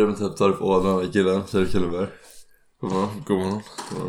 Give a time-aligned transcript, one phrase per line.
[0.00, 2.08] börjar med typ ta upp åh den andra killen, Filip Kullenberg.
[2.80, 3.22] God morgon.
[3.26, 3.62] God morgon.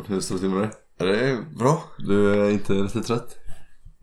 [0.07, 0.71] Hur står det till med dig?
[0.97, 1.83] Ja, det är bra.
[1.97, 3.35] Du är inte lite trött?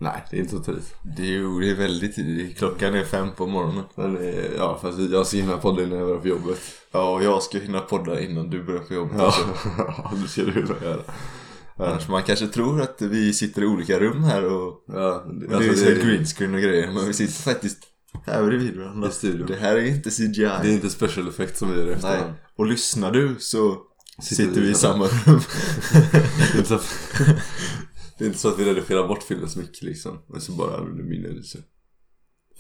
[0.01, 0.95] Nej, det är inte så tidigt.
[1.17, 2.59] Det är ju det är väldigt tidigt.
[2.59, 3.85] Klockan är fem på morgonen.
[3.95, 6.59] Men eh, ja, fast jag ska hinna podda innan jag börjar på jobbet.
[6.93, 9.17] Ja, och jag ska hinna podda innan du börjar på jobbet.
[9.19, 9.43] Ja, Alltså.
[10.23, 11.03] det ska du hinna göra.
[11.77, 15.47] Annars man kanske tror att vi sitter i olika rum här och, Ja, och det,
[15.47, 16.91] det är alltså, det, är, green screen och grejer.
[16.93, 17.79] Men vi sitter faktiskt
[18.27, 19.09] här bredvid varandra.
[19.09, 19.47] I studion.
[19.47, 20.43] Det här är inte CGI.
[20.43, 22.23] det är inte special effect som vi gör i Nej.
[22.57, 23.79] Och lyssnar du så
[24.23, 25.41] Sitter sitter, vi i samma rum.
[25.93, 26.89] Det är inte så att,
[28.19, 30.19] det är inte så att vi redigerar bort filmen så mycket liksom.
[30.29, 31.63] Men så bara använder min editor.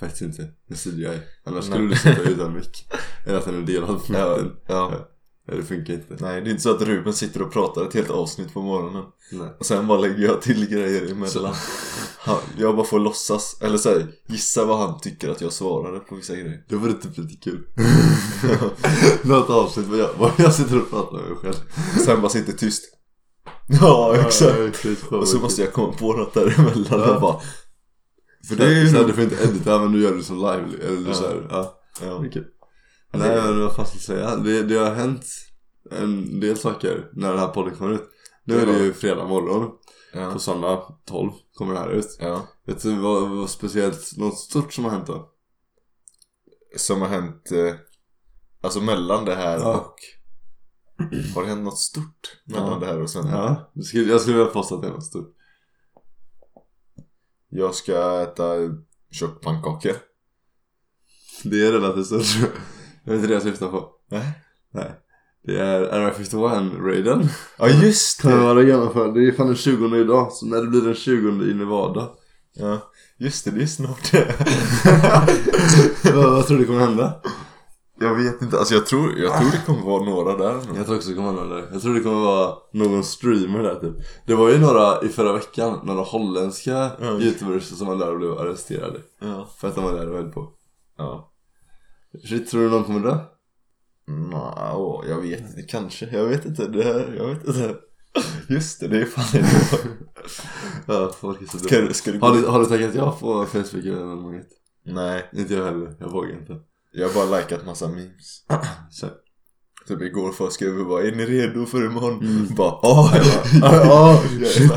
[0.00, 0.48] Faktiskt inte.
[0.66, 1.20] Med CGI.
[1.44, 1.88] Annars skulle Nej.
[1.88, 2.86] du sitta utan mick.
[3.26, 4.16] Eller att den är delad på mitten.
[4.16, 4.40] ja.
[4.66, 5.08] Ja,
[5.56, 6.16] det funkar inte.
[6.20, 9.04] Nej, det är inte så att Ruben sitter och pratar ett helt avsnitt på morgonen.
[9.32, 9.48] Nej.
[9.58, 11.54] Och sen bara lägger jag till grejer emellan.
[12.18, 15.98] Han, jag bara får låtsas, eller så här, gissa vad han tycker att jag svarade
[16.00, 16.64] på vissa grejer.
[16.68, 17.64] Det vore typ lite kul.
[19.22, 21.54] Något avsnitt vad jag, vad jag sitter och pratar med mig själv.
[22.04, 22.84] Sen bara sitter tyst.
[23.80, 24.58] Ja, exakt.
[24.84, 25.12] exakt.
[25.12, 27.14] Och så måste jag komma på något däremellan Ja.
[27.14, 27.40] och bara...
[28.48, 30.22] För det är ju så här, nog- du får inte edita men du gör det
[30.22, 30.86] som live.
[30.88, 31.14] Eller Ja.
[31.14, 31.78] så här, ja.
[32.02, 32.24] Ja.
[33.12, 33.28] Okej.
[33.28, 34.36] Nej men vad fan ska jag säga?
[34.36, 35.26] Det, det har hänt
[35.90, 38.08] en del saker när den här podden kommer ut.
[38.44, 39.70] Nu är det ju fredag morgon.
[40.12, 40.32] Ja.
[40.32, 42.16] På söndag 12 kommer det här ut.
[42.20, 42.48] ja.
[42.66, 45.30] Vet du vad, vad speciellt, något stort som har hänt då?
[46.76, 47.74] Som har hänt, eh,
[48.60, 49.76] alltså mellan det här Ja.
[49.80, 49.94] och...
[51.34, 52.78] Har det hänt något stort mellan Ja.
[52.78, 53.26] det här och sen?
[53.26, 55.34] Ja, jag skulle, jag skulle vilja påstå att det är något stort.
[57.48, 58.54] Jag ska äta
[59.10, 59.96] tjockpannkakor.
[61.44, 62.50] Det är relativt stort.
[63.08, 63.88] Jag vet inte det jag syftar på.
[64.10, 64.32] Nej.
[64.74, 64.92] Nej.
[65.44, 67.28] Det är RF51-raiden.
[67.58, 68.36] Ja just det!
[68.36, 69.14] vara genomförd.
[69.14, 70.32] Det är fan den 20 idag.
[70.32, 72.08] Så när det blir den 20 i Nevada.
[72.54, 72.78] Ja,
[73.18, 74.34] just det, det är snart det.
[76.14, 77.20] vad, vad tror du kommer hända?
[78.00, 80.60] Jag vet inte, alltså jag tror, jag tror det kommer vara några där.
[80.76, 81.68] Jag tror också det kommer vara någon där.
[81.72, 83.94] Jag tror det kommer vara någon streamer där typ.
[84.26, 87.18] Det var ju några i förra veckan, några holländska Ja.
[87.18, 88.98] youtubers som var där och blev arresterade.
[89.20, 89.48] Ja.
[89.60, 90.48] För att de var där och höll på.
[90.98, 91.27] Ja.
[92.28, 93.18] Shit, tror du någon kommer dö?
[94.06, 96.06] Nå, jag vet inte, kanske.
[96.12, 97.76] Jag vet inte, det här, jag vet inte.
[98.48, 99.98] Just det, det är fan inte
[100.86, 102.18] Ja, folk är så Ska, du- ska du?
[102.18, 104.46] Har du, har du tagit ja på Facebook något?
[104.84, 106.56] Nej, Inte jag heller, jag vågar inte.
[106.92, 108.44] jag har bara likat massa memes.
[108.90, 109.06] Så.
[109.88, 112.20] Typ igår för skrev vi bara, är ni redo för imorgon?
[112.26, 112.54] Mm.
[112.56, 113.10] Bara, ja,
[113.60, 114.22] ja, ja,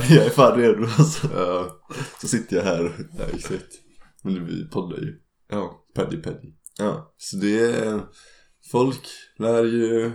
[0.09, 1.27] jag är fan- redo alltså.
[1.35, 1.67] Ja,
[2.21, 3.07] Så sitter jag här.
[3.17, 3.67] ja, exakt.
[4.23, 5.19] Men vi poddar ju.
[5.49, 6.47] Ja, Paddy paddy.
[6.83, 7.13] Ja.
[7.17, 8.01] Så det är...
[8.71, 10.11] Folk lär ju...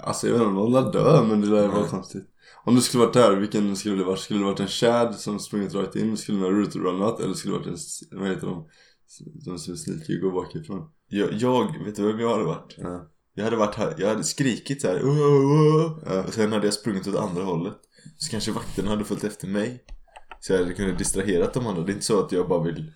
[0.00, 2.26] Alltså jag vet inte om de lär dö men det lär ju vara konstigt.
[2.64, 4.20] Om du skulle varit där, vilken skulle det varit?
[4.20, 6.16] Skulle det varit en Chad som sprungit rakt in?
[6.16, 7.20] Skulle den ha route-runnat?
[7.20, 7.68] Eller skulle det varit
[8.12, 8.18] en...
[8.18, 8.68] Vad heter de?
[9.44, 10.90] De som sneaky och går bakifrån.
[11.08, 12.74] Jag, jag, vet du vem jag hade varit?
[12.78, 13.10] Ja.
[13.34, 16.24] Jag hade varit här, jag hade skrikit så här, "Åh, åh, åh." Ja.
[16.24, 17.76] Och sen hade jag sprungit åt andra hållet.
[18.16, 19.84] Så kanske vakterna hade följt efter mig.
[20.40, 21.82] Så jag hade kunnat distrahera de andra.
[21.82, 22.92] Det är inte så att jag bara vill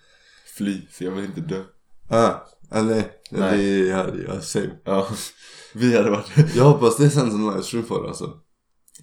[0.56, 1.65] fly, för jag vill inte dö.
[2.10, 2.34] Ah,
[2.74, 2.94] eller
[3.30, 3.58] Nej.
[3.84, 4.70] det är ja, same.
[4.84, 5.08] Ja,
[5.74, 6.54] vi hade varit...
[6.56, 8.40] Jag hoppas det sänds en livestream det alltså.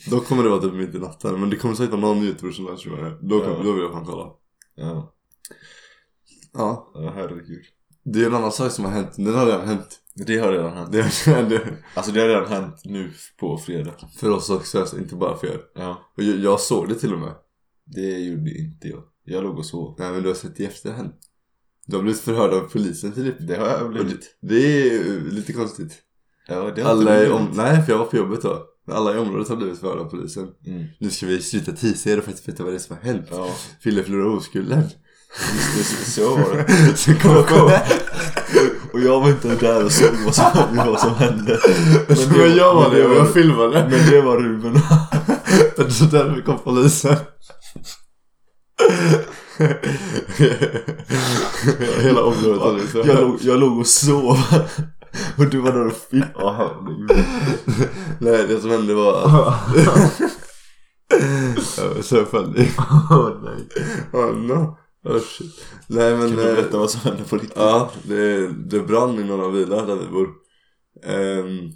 [0.09, 1.39] Då kommer det vara typ mitt i natten.
[1.39, 3.17] Men det kommer säkert vara någon youtuber som livestreamar det.
[3.21, 3.63] Då, kommer, Ja.
[3.63, 4.29] då vill jag fan kolla.
[4.75, 5.13] Ja,
[6.53, 6.91] Ja.
[6.93, 7.61] ja herregud.
[8.03, 9.13] Det är en annan sak som har hänt.
[9.15, 9.99] Den har redan hänt.
[10.15, 10.91] Det har redan hänt.
[10.91, 11.01] Det,
[11.49, 13.93] det, Alltså det har redan hänt nu på fredag.
[14.17, 15.61] för oss också, alltså, inte bara för er.
[15.75, 17.33] Ja, Och jag, jag såg det till och med.
[17.85, 19.03] det gjorde inte jag.
[19.23, 19.95] Jag låg och sov.
[19.99, 21.13] Nej men du har sett i efterhand.
[21.87, 23.35] Du har blivit förhörd av polisen Filip.
[23.39, 24.37] Det har jag blivit.
[24.41, 25.93] det, det är lite konstigt.
[26.47, 28.65] Ja, det har Alla inte om, nej för jag var på jobbet då.
[28.91, 30.47] Alla i området har blivit förhörda av polisen.
[30.67, 30.85] Mm.
[30.99, 33.27] Nu ska vi sluta tisa er och faktiskt veta vad det är som har hänt.
[33.31, 34.81] Ja, Fille förlorar oskulden.
[35.77, 36.95] just det, så, var det.
[36.97, 37.71] Så kom, kom.
[38.93, 41.59] Och jag var inte där och såg vad som, vad som hände.
[42.07, 43.87] Men, men jag var men det och jag filmade.
[43.89, 44.79] Men det var Ruben.
[45.91, 47.15] Så därför kom polisen.
[52.01, 53.19] Hela området Jag förhörd.
[53.21, 54.37] låg, jag låg och sov.
[55.37, 56.69] Och du var där och filmade.
[58.19, 59.77] Nej det som hände var att...
[61.77, 62.67] Jag så funny.
[63.11, 63.67] Åh nej.
[64.13, 64.77] Oh no.
[65.05, 65.65] Oh shit.
[65.87, 66.27] Nej men...
[66.27, 67.53] Kan du eh, berätta vad som hände på riktigt?
[67.55, 70.29] Ja, det, det brann i några bilar där vi bor.
[71.05, 71.69] Ehm,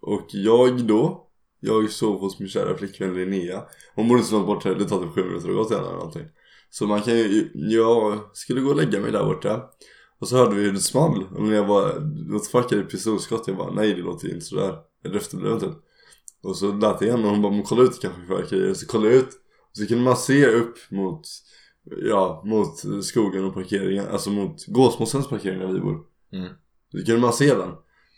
[0.00, 1.26] och jag då,
[1.60, 3.62] jag sov hos min kära flickvän Linnea.
[3.94, 5.76] Hon bor inte så långt bort här, det tar typ sju minuter att gå till
[5.76, 6.26] henne eller någonting.
[6.70, 9.62] Så man kan ju, jag skulle gå och lägga mig där borta.
[10.20, 11.24] Och så hörde vi hur det small.
[11.36, 11.84] Och när jag bara,
[12.32, 13.48] what the fuck är det pistolskott?
[13.48, 14.74] Jag bara, nej det låter inte sådär.
[15.02, 15.74] Jag efterbliven typ.
[16.42, 18.74] Och så lät det igen och hon bara, men kolla ut kanske fyrverkerier.
[18.74, 19.28] Så kollade jag ut.
[19.70, 21.22] Och så kunde man se upp mot,
[22.02, 24.06] ja, mot skogen och parkeringen.
[24.08, 25.98] Alltså mot Gåsmossens parkering där vi bor.
[26.32, 26.48] Mm.
[26.92, 27.70] Så kunde man se den.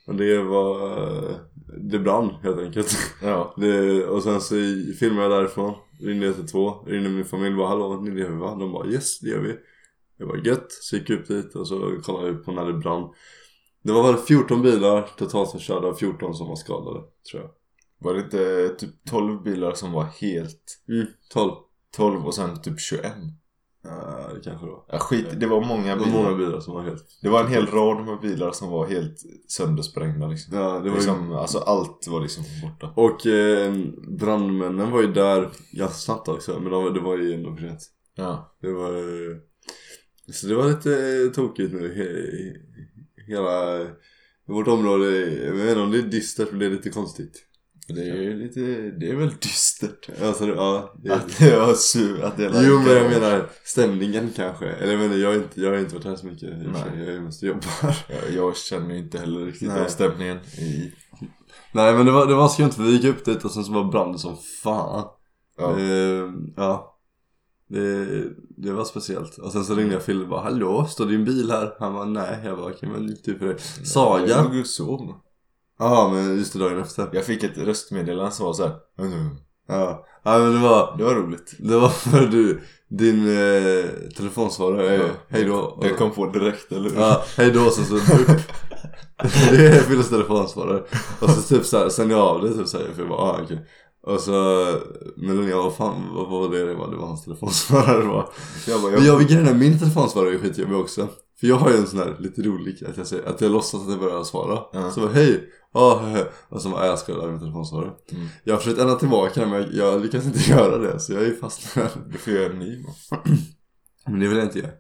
[0.07, 0.99] Och det var...
[1.31, 1.37] eh,
[1.81, 2.97] Det brann helt enkelt.
[3.23, 3.55] Ja.
[3.61, 4.55] Det, och sen så
[4.99, 5.75] filmade jag därifrån.
[6.01, 6.87] Ringde 112.
[6.87, 7.57] Ringde min familj.
[7.57, 8.55] Bara hallå, ni lever va?
[8.59, 9.57] De bara yes, det gör vi.
[10.17, 10.67] Jag var gött.
[10.73, 13.09] Så gick jag upp dit och så kollade vi på när det brann.
[13.85, 17.01] Det var väl 14 bilar totalt som körde och 14 som var skadade,
[17.31, 17.51] tror jag.
[17.99, 20.81] Var det inte typ 12 bilar som var helt...
[20.89, 21.53] Mm, 12.
[21.97, 23.13] 12 och sen typ 21?
[23.85, 24.85] Ja, det kanske var.
[24.89, 26.23] Ja, skit, det var många Det var bilar.
[26.23, 27.05] många bilar som var helt...
[27.23, 29.15] Det var en hel rad med bilar som var helt
[29.49, 30.57] söndersprängda liksom.
[30.59, 30.95] Ja, det var ju...
[30.95, 32.93] liksom alltså allt var liksom borta.
[32.97, 33.75] Och eh,
[34.19, 37.81] brandmännen var ju där ganska snabbt också, men de, det var ju ändå för sent.
[38.15, 38.57] Ja.
[38.61, 38.95] Det var...
[38.97, 39.37] eh,
[40.33, 40.93] Så det var lite
[41.25, 41.95] eh, tokigt nu.
[41.95, 42.07] He,
[43.33, 43.79] hela
[44.47, 45.07] vårt område,
[45.47, 47.43] jag vet inte om det är dystert, men det är lite konstigt.
[47.89, 48.61] Det är ju lite,
[49.01, 50.09] det är väl dystert.
[50.23, 50.95] Alltså, ja.
[51.03, 54.67] Det, Att det var sur, att det är jo, men jag menar stämningen kanske.
[54.67, 56.51] Eller jag menar, jag har inte, jag har inte varit här så mycket.
[56.59, 57.05] Nej.
[57.05, 57.97] Jag är mest jobbar.
[58.09, 59.81] Jag, jag känner inte heller riktigt Nej.
[59.81, 60.93] av stämningen i...
[61.73, 63.73] Nej men det var, det var skumt för vi gick upp dit och sen så
[63.73, 65.05] var branden som fan.
[65.59, 65.79] Ja.
[65.79, 66.99] Eh, ja.
[67.69, 68.07] Det,
[68.57, 69.39] det var speciellt.
[69.39, 71.77] Och sen så ringde jag Fille och bara Hallå, står din bil här?
[71.79, 72.39] Han bara nej.
[72.45, 73.53] Jag bara okej men typ för det.
[73.79, 74.43] Jag Saga?
[74.43, 75.15] låg och sov.
[75.83, 77.09] Ja men just det dagen efter.
[77.13, 78.75] Jag fick ett röstmeddelande som var såhär.
[78.99, 79.29] Mm.
[79.69, 80.07] Ja.
[80.25, 81.55] ja men det var, Det var roligt.
[81.59, 83.85] det var för du, din eh,
[84.17, 85.03] telefonsvarare, Ja.
[85.05, 85.79] eh, hej då.
[85.83, 86.97] Det kom på direkt, eller hur?
[87.01, 87.95] Ja, hej då sen så
[89.51, 90.83] Det är Filles telefonsvarare
[91.21, 93.67] Och så typ såhär, sen jag av det typ såhär för jag bara ah, okej
[94.07, 94.33] Och så,
[95.17, 96.65] men Linnea vad fan, vad var det?
[96.67, 98.27] Det var, det var hans telefonsvarare bara
[98.67, 101.09] Jag bara, jag, jag, är, min telefonsvarare är skitjobbig också
[101.43, 103.83] För jag har ju en sån här lite rolig att jag, säger, att jag låtsas
[103.83, 104.91] att jag börjar svara Ja.
[104.91, 106.25] Så bara, hej, ja, hej.
[106.49, 108.27] och så bara, "Ja, jag ska min telefonsvarare Mm.
[108.45, 111.27] Jag har försökt ändra tillbaka men jag, jag lyckas inte göra det Så jag är
[111.27, 112.85] ju fast med du får göra en ny.
[114.07, 114.71] Men det vill jag inte göra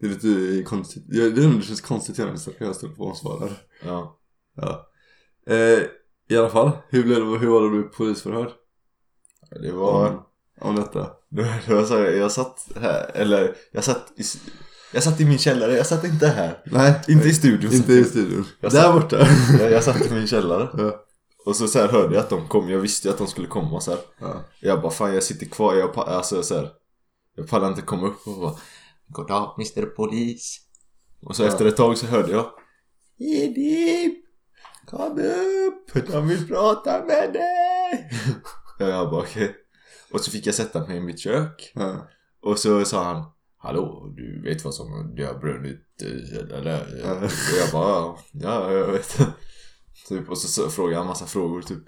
[0.00, 3.52] Det är lite konstigt, jag, det, det känns konstigt att jag har telefonsvarare
[3.84, 4.18] Ja.
[4.56, 4.90] Ja.
[5.46, 5.82] Eh,
[6.28, 8.52] I alla fall, hur, blev det, hur var det med polisförhör?
[9.62, 10.08] Det var...
[10.10, 10.22] Om,
[10.60, 11.10] om detta?
[11.66, 14.22] Det var så här, jag satt här, eller jag satt i,
[14.94, 16.62] jag satt i min källare, jag satt inte här.
[16.66, 17.72] Nej, Inte i studion.
[17.72, 18.44] inte i studion.
[18.60, 19.26] Jag Där satt- borta.
[19.60, 20.68] Jag, jag satt i min källare.
[20.78, 21.00] ja.
[21.46, 23.46] Och så, så här hörde jag att de kom, jag visste ju att de skulle
[23.48, 24.00] komma så här.
[24.20, 24.44] Ja.
[24.60, 26.68] Jag bara fan jag sitter kvar, jag, alltså, så här,
[27.36, 28.54] jag pallar inte komma upp och bara
[29.08, 30.60] Goddag Mr Polis.
[31.22, 31.48] Och så Ja.
[31.48, 32.46] efter ett tag så hörde jag
[33.18, 34.24] Edip!
[34.86, 36.06] Kom upp!
[36.12, 38.10] De vill prata med dig!
[38.78, 39.56] och jag bara okej.
[40.12, 41.72] Och så fick jag sätta mig i mitt kök.
[41.74, 42.08] Ja.
[42.42, 43.24] Och så sa han
[43.64, 46.86] Hallå, du vet vad som det har brunnit eh, eller?
[47.60, 49.18] Jag bara ja, ja jag vet.
[50.08, 51.82] Typ, och så, frågade han massa frågor typ.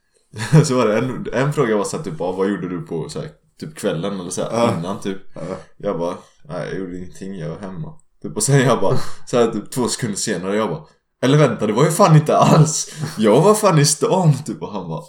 [0.66, 3.20] så var det en, en fråga var så här, typ, vad gjorde du på så
[3.20, 3.30] här,
[3.60, 4.78] typ kvällen eller så här, Ja.
[4.78, 5.18] innan typ.
[5.34, 5.42] Ja.
[5.76, 7.94] Jag bara, nej jag gjorde ingenting, jag var hemma.
[8.22, 10.84] Typ, och sen jag bara, så här, typ två sekunder senare jag bara,
[11.22, 12.94] eller vänta det var ju fan inte alls.
[13.18, 15.02] Jag var fan i stan typ och han bara,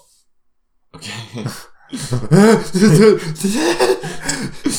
[0.93, 1.47] okej.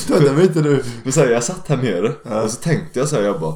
[0.07, 0.83] Döda mig inte du.
[1.03, 2.41] Men så här, jag satt här nere Ja.
[2.43, 3.55] och så tänkte jag så här, jag bara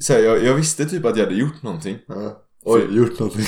[0.00, 2.42] så här, jag, jag visste typ att jag hade gjort någonting Ja.
[2.64, 3.46] Oj, gjort någonting.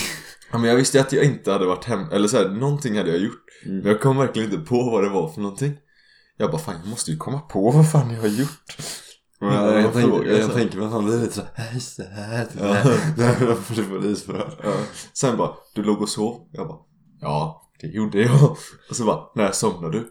[0.53, 3.11] ja, Men jag visste att jag inte hade varit hem Eller så här, någonting hade
[3.11, 3.79] jag gjort Mm.
[3.79, 5.73] Men jag kom verkligen inte på vad det var för någonting
[6.37, 8.77] Jag bara fan jag måste ju komma på vad fan jag har gjort
[9.41, 10.55] Men Ja, jag, jag tänker, frågar jag, här.
[10.55, 12.75] tänker mig han blir lite såhär, "Äh, just det här, typ Ja.
[13.17, 14.61] När jag får polisförhör.
[14.65, 14.73] ja.
[15.13, 16.49] Sen bara, du låg och sov?
[16.53, 16.79] Jag bara,
[17.21, 18.57] ja det gjorde jag
[18.91, 20.09] Och så bara, när somnade du?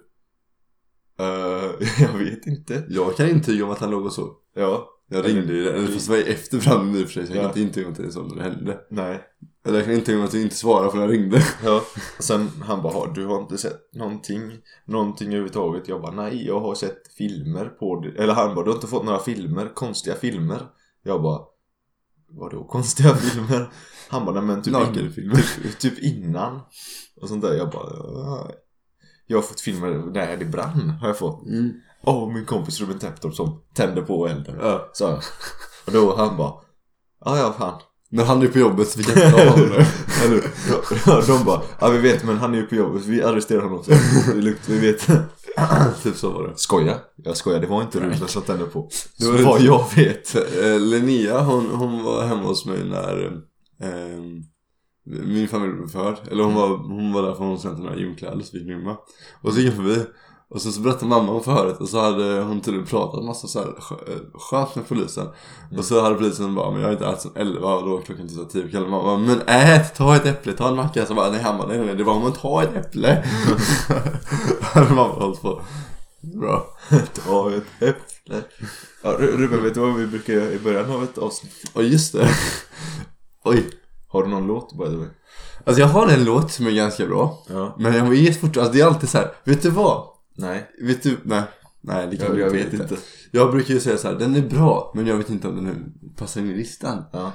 [1.22, 4.30] Uh, jag vet inte Jag kan intyga om att han låg och sov.
[4.56, 7.34] Ja, Jag ringde ju, eller fast det var efter branden i och för sig så
[7.34, 7.42] jag Ja.
[7.42, 8.80] kan inte intyga om att det är så när det hände.
[8.90, 9.24] nej
[9.66, 11.44] Eller jag kan intyga om att jag inte svarade för jag ringde.
[11.64, 11.82] Ja,
[12.18, 14.52] och sen han bara, "Har- du har inte sett någonting,
[14.86, 15.88] någonting överhuvudtaget?
[15.88, 18.24] Jag bara, nej jag har sett filmer på det.
[18.24, 20.62] Eller han bara, du har inte fått några filmer, konstiga filmer?
[21.04, 21.42] Jag bara,
[22.30, 23.70] vadå konstiga filmer?
[24.10, 25.36] Han bara, nej men typ, Nakenfilmer.
[25.64, 26.60] typ, typ innan.
[27.22, 27.90] Och sånt där, jag bara,
[28.46, 28.56] "Nej."
[29.28, 31.46] Jag har fått filmer när det brann, har jag fått.
[31.46, 31.72] Mm.
[32.04, 34.56] Åh, min kompis Ruben Teptorp som tände på elden.
[34.62, 34.90] Ja.
[34.94, 35.08] Så,
[35.86, 36.54] och då han bara,
[37.26, 37.82] ja ja fan.
[38.10, 39.76] Men han är på jobbet så vi kan inte ha honom nu.
[40.26, 43.84] Eller, de bara, ja vi vet men han är ju på jobbet, vi arresterar honom
[43.84, 43.98] så det
[44.38, 45.00] är lugnt, vi vet
[46.04, 46.54] typ så var det.
[46.58, 49.66] Skoja, jag skojar, det var inte Ruben som tände på Det Så var vad inte-
[49.66, 53.26] jag vet Eh, Linnea hon, hon var hemma hos mig när
[53.84, 54.20] eh,
[55.10, 56.18] min familj blev förhörd.
[56.32, 58.98] Eller hon var, hon var där för hon sände några gymkläder så vi gick gymma.
[59.42, 60.06] Och så gick jag förbi.
[60.50, 63.60] Och sen så berättade mamma om förhöret och så hade hon tydligen pratat massa så
[63.60, 65.28] här eh, skönt med polisen.
[65.78, 68.02] Och så hade polisen bara, men jag har inte ätit sen 11 och då var
[68.02, 68.90] klockan typ så 10 på kvällen.
[68.90, 71.06] Mamma bara, men ät, ta ett äpple, ta en macka.
[71.06, 73.24] Så bara, nej mamma, nej nej, det var men ta ett äpple.
[74.62, 75.62] hade mamma hållit på.
[76.22, 76.66] Bra.
[77.26, 78.44] Ta ett äpple
[79.04, 81.72] ja, Ru- Ruben, vet du vad vi brukar göra i början av ett avsnitt?
[81.74, 82.30] Och just det.
[83.44, 83.70] Oj.
[84.08, 85.08] Har du någon låt by the way?
[85.64, 87.44] Alltså jag har en låt som är ganska bra.
[87.50, 87.76] Ja.
[87.80, 89.32] Men jag vet fortfarande, alltså det är alltid så här.
[89.44, 90.08] vet du vad?
[90.36, 90.70] Nej.
[90.82, 91.44] Vet du, nej.
[91.82, 92.98] Nej, det kan Jag, jag, vet inte.
[93.32, 95.68] Jag brukar ju säga så här, den är bra, men jag vet inte om den
[95.68, 95.76] är,
[96.18, 97.04] passar in i listan.
[97.14, 97.32] Ja.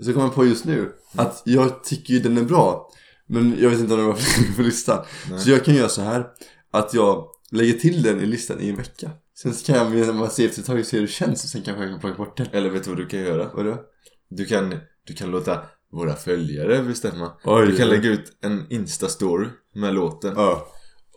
[0.00, 2.90] Så kommer jag på just nu, att jag tycker ju den är bra,
[3.26, 4.18] men jag vet inte om den var
[4.56, 5.04] på listan.
[5.30, 5.40] Nej.
[5.40, 6.26] Så jag kan göra så här,
[6.70, 9.10] att jag lägger till den i listan i en vecka.
[9.38, 11.50] Sen så kan jag, när man ser efter ett tag, se hur det känns och
[11.50, 12.46] sen kanske jag kan plocka bort den.
[12.52, 13.50] Eller vet du vad du kan göra?
[13.54, 13.76] Vadå?
[14.28, 14.74] Du kan,
[15.06, 15.62] du kan låta
[15.92, 17.32] våra följare bestämma.
[17.44, 20.32] Oj, du kan lägga ut en Insta-story med låten.
[20.36, 20.66] Ja,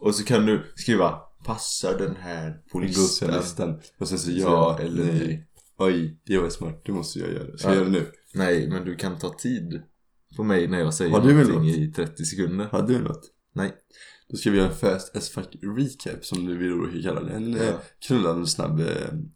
[0.02, 3.34] Och så kan du skriva Passar den här på listan?
[3.34, 3.82] listan.
[4.00, 4.38] Och sen så ja,
[4.80, 5.46] ja eller nej.
[5.78, 7.58] Oj, det var smart, det måste jag göra.
[7.58, 7.74] Ska Ja.
[7.74, 8.12] jag göra det nu?
[8.34, 9.82] Nej, men du kan ta tid
[10.38, 11.78] på mig när jag säger Har du någonting låt?
[11.78, 12.66] i 30 sekunder.
[12.66, 13.22] Har du något?
[13.56, 13.74] Nej.
[14.30, 15.48] Då ska vi göra en fast as fuck
[15.78, 17.34] recap som vi då brukar kalla det.
[17.34, 17.64] En Ja.
[17.64, 17.74] ja.
[18.08, 18.88] knullande snabb eh,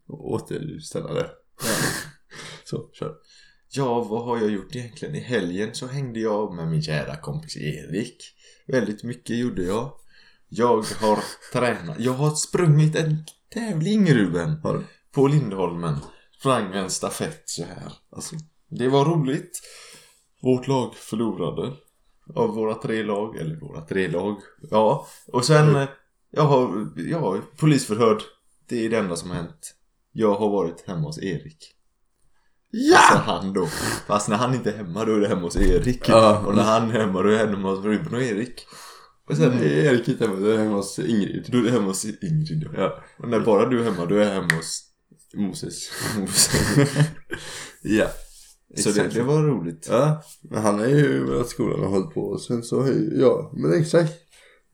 [0.07, 1.27] återställare.
[2.63, 3.13] Så, kör.
[3.75, 5.15] Ja, vad har jag gjort egentligen?
[5.15, 8.17] I helgen så hängde jag med min kära kompis Erik.
[8.67, 9.91] Väldigt mycket gjorde jag.
[10.49, 11.99] Jag har tränat.
[11.99, 14.59] Jag har sprungit en tävling Ruben.
[14.63, 14.83] Har du?
[15.11, 15.95] På Lindholmen.
[16.39, 17.93] Sprang en stafett så här.
[18.09, 18.35] Alltså.
[18.69, 19.61] Det var roligt.
[20.41, 21.73] Vårt lag förlorade.
[22.35, 24.37] Av våra tre lag, eller våra tre lag.
[24.71, 25.87] Ja, och sen,
[26.31, 28.21] jag har, ja, polisförhörd.
[28.67, 29.75] Det är det enda som har hänt.
[30.11, 31.75] Jag har varit hemma hos Erik.
[32.95, 33.65] Alltså han då.
[34.07, 36.09] Fast när han inte är hemma då är det hemma hos Erik.
[36.09, 36.43] Ja.
[36.45, 38.65] Och när han är hemma då är det hemma hos Ruben och Erik.
[39.29, 41.45] Och sen Nej, Erik inte hemma, du är hemma hos Ingrid.
[41.51, 42.81] då är det hemma hos Ingrid då.
[42.81, 44.83] Ja, Och när bara du är hemma då är jag hemma hos
[45.35, 45.89] Moses.
[46.19, 46.49] Moses.
[47.81, 48.07] ja.
[48.77, 49.87] Så det, det var roligt.
[49.91, 53.73] Ja, men han är ju varit skolan och hållit på och sen så, ja, men
[53.81, 54.13] exakt.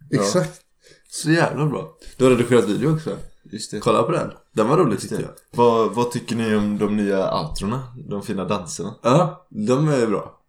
[0.09, 0.21] Ja.
[0.21, 0.61] Exakt.
[1.09, 1.97] Så jävla bra.
[2.17, 3.17] Du har redigerat video också.
[3.51, 3.79] Just det.
[3.79, 4.31] Kolla på den.
[4.51, 5.31] Den var rolig tyckte jag.
[5.51, 7.93] Vad, vad tycker ni om de nya outrorna?
[8.09, 8.95] De fina danserna?
[9.01, 10.41] Ja, de är bra.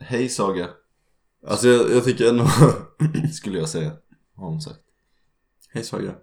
[0.00, 0.68] Hej Saga,
[1.46, 2.46] Alltså jag, jag tycker ändå...
[3.32, 3.92] skulle jag säga.
[4.34, 4.80] Har hon sagt.
[5.68, 6.14] Hej Saga.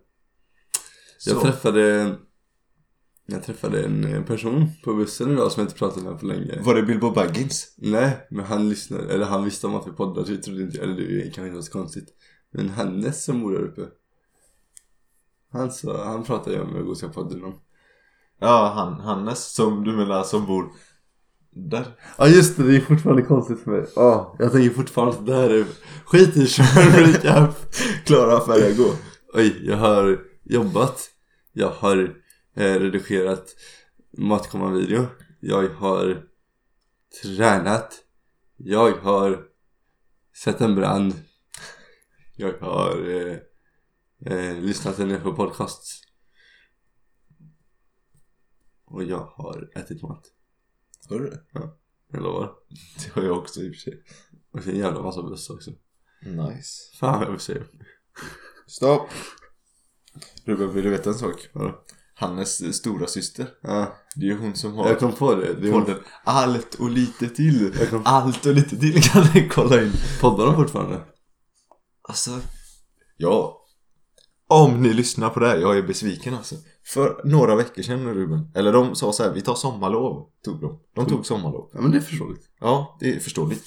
[1.18, 1.30] Så.
[1.30, 2.16] Jag träffade
[3.26, 6.76] Jag träffade en person på bussen idag som jag inte pratat med på länge Var
[6.76, 7.74] det Bilbo Baggins?
[7.78, 10.82] Nej, men han lyssnade, eller han visste om att vi poddade så vi trodde inte,
[10.82, 12.08] eller det kanske inte var så konstigt
[12.52, 13.82] Men Hannes som bor där uppe
[15.52, 17.60] Han sa, han pratade ju om Gotiga podden om
[18.40, 20.72] Ja, han, Hannes som du menar som bor
[21.52, 21.86] där.
[22.18, 23.86] Ja just det, det är fortfarande konstigt för mig.
[23.96, 25.66] Ja, jag tänker fortfarande att det här är
[26.06, 27.56] skit i kör recap.
[28.06, 28.94] Klara färdiga gå.
[29.34, 31.10] Oj, jag har jobbat.
[31.54, 32.16] Jag har
[32.56, 33.46] eh, redigerat
[34.18, 35.06] matkomma-video.
[35.40, 36.24] Jag har
[37.22, 37.94] tränat.
[38.58, 39.40] Jag har
[40.44, 41.14] sett en brand.
[42.36, 43.38] Jag har eh,
[44.26, 46.02] eh, lyssnat en del på podcasts
[48.86, 50.24] Och jag har ätit mat
[51.10, 51.42] Har du det?
[52.12, 52.54] Jag lovar
[53.06, 54.04] Det har jag också i och för sig.
[54.52, 55.72] Och så en jävla massa buss också
[56.22, 56.98] Nice.
[57.00, 57.64] Fan vad jag vill säga
[58.68, 59.10] Stopp!
[60.46, 61.50] Ruben, vill du veta en sak?
[61.54, 61.84] Ja,
[62.14, 63.48] Hannes stora syster.
[63.62, 63.96] ja.
[64.16, 67.30] Det är ju hon som har Jag kom på det, det podden Allt och lite
[67.30, 67.74] till.
[68.06, 69.92] Allt och lite till kan ni kolla in.
[70.22, 71.06] Poddar de fortfarande?
[72.02, 72.40] Alltså,
[73.18, 73.67] ja.
[74.50, 76.56] Om ni lyssnar på det här, jag är besviken alltså.
[76.86, 80.80] För några veckor sedan Ruben, eller de sa så här, vi tar sommarlov, tog de.
[80.96, 81.70] De tog sommarlov.
[81.74, 83.66] Ja men det är förståeligt Ja, det är förståeligt.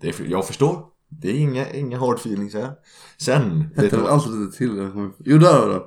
[0.00, 0.86] Det är för, jag förstår.
[1.08, 2.72] Det är inga, inga hard feelings här.
[3.18, 4.12] Sen, vet du Hette de vad?
[4.12, 4.92] alltid lite till?
[5.18, 5.82] Jo där de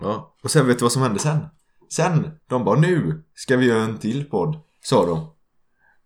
[0.00, 0.36] Ja.
[0.42, 1.38] Och sen vet du vad som hände sen?
[1.92, 5.32] Sen, de bara nu ska vi göra en till podd, sa de.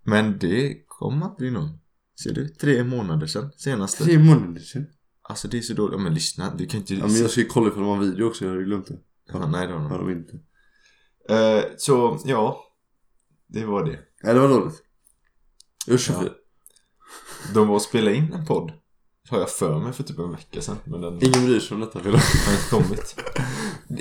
[0.05, 1.79] Men det kom aldrig någon.
[2.23, 2.49] Ser du?
[2.49, 4.05] Tre månader sedan, senaste.
[4.05, 4.87] Tre månader sedan
[5.31, 5.93] Alltså det är så dåligt.
[5.93, 6.95] Ja, men lyssna, du kan inte...
[6.95, 8.65] Ja men jag ska ju kolla ifall de har en video också, jag har ju
[8.65, 8.99] glömt det
[9.33, 10.39] Ja, nej det har Har de de inte
[11.29, 12.65] Eh, Så, ja.
[13.47, 13.99] Det var det.
[14.23, 14.83] Nej det var dåligt
[15.89, 16.23] Usch Ja.
[16.25, 16.31] ja.
[17.55, 18.73] De var och spelade in en podd.
[19.29, 20.77] Har jag för mig för typ en vecka sedan.
[20.85, 23.17] Men den Ingen bryr sig om detta Fille har inte kommit.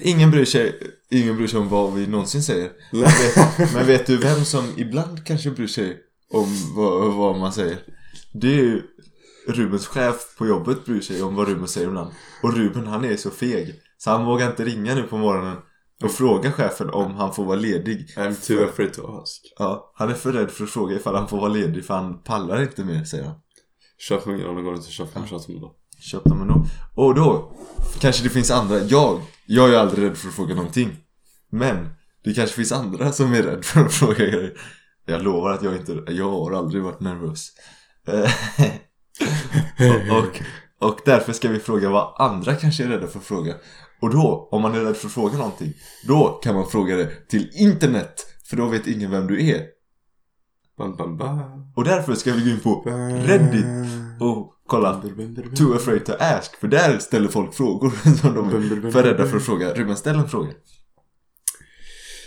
[0.04, 2.72] Ingen bryr sig, ingen bryr sig om vad vi någonsin säger.
[2.92, 5.98] Men vet, men vet du vem som ibland kanske bryr sig
[6.30, 7.80] om vad, vad man säger?
[8.34, 8.84] Det är ju
[9.50, 12.12] Rubens chef på jobbet bryr sig om vad Ruben säger ibland.
[12.44, 13.82] Och Ruben han är så feg.
[13.98, 15.58] Så han vågar inte ringa nu på morgonen
[16.04, 18.14] och fråga chefen om han får vara ledig.
[18.18, 21.28] I'm too afraid to ask Ja, han är för rädd för att fråga ifall han
[21.28, 23.36] får vara ledig för han pallar inte mer säger han.
[23.98, 26.66] Köp det går inte köpa en shot med då Köp dem ändå.
[26.96, 27.54] Och då
[28.00, 28.80] kanske det finns andra.
[28.80, 30.98] Jag, jag är aldrig rädd för att fråga någonting.
[31.52, 31.90] Men
[32.24, 34.54] det kanske finns andra som är rädd för att fråga grejer.
[35.06, 37.52] Jag lovar att jag inte, jag har aldrig varit nervös.
[40.12, 40.42] Och,
[40.90, 43.56] och, därför ska vi fråga vad andra kanske är rädda för att fråga.
[44.02, 45.74] Och då, om man är rädd för att fråga någonting,
[46.08, 48.26] då kan man fråga det till internet.
[48.50, 49.66] För då vet ingen vem du är.
[50.78, 51.72] Bam, bam, bam.
[51.76, 52.84] Och därför ska vi gå in på
[53.26, 53.66] Reddit
[54.20, 55.02] och kolla
[55.58, 56.56] Too afraid to ask.
[56.60, 57.90] För där ställer folk frågor
[58.22, 59.74] som de är för rädda för att fråga.
[59.74, 60.52] Ruben, ställ en fråga.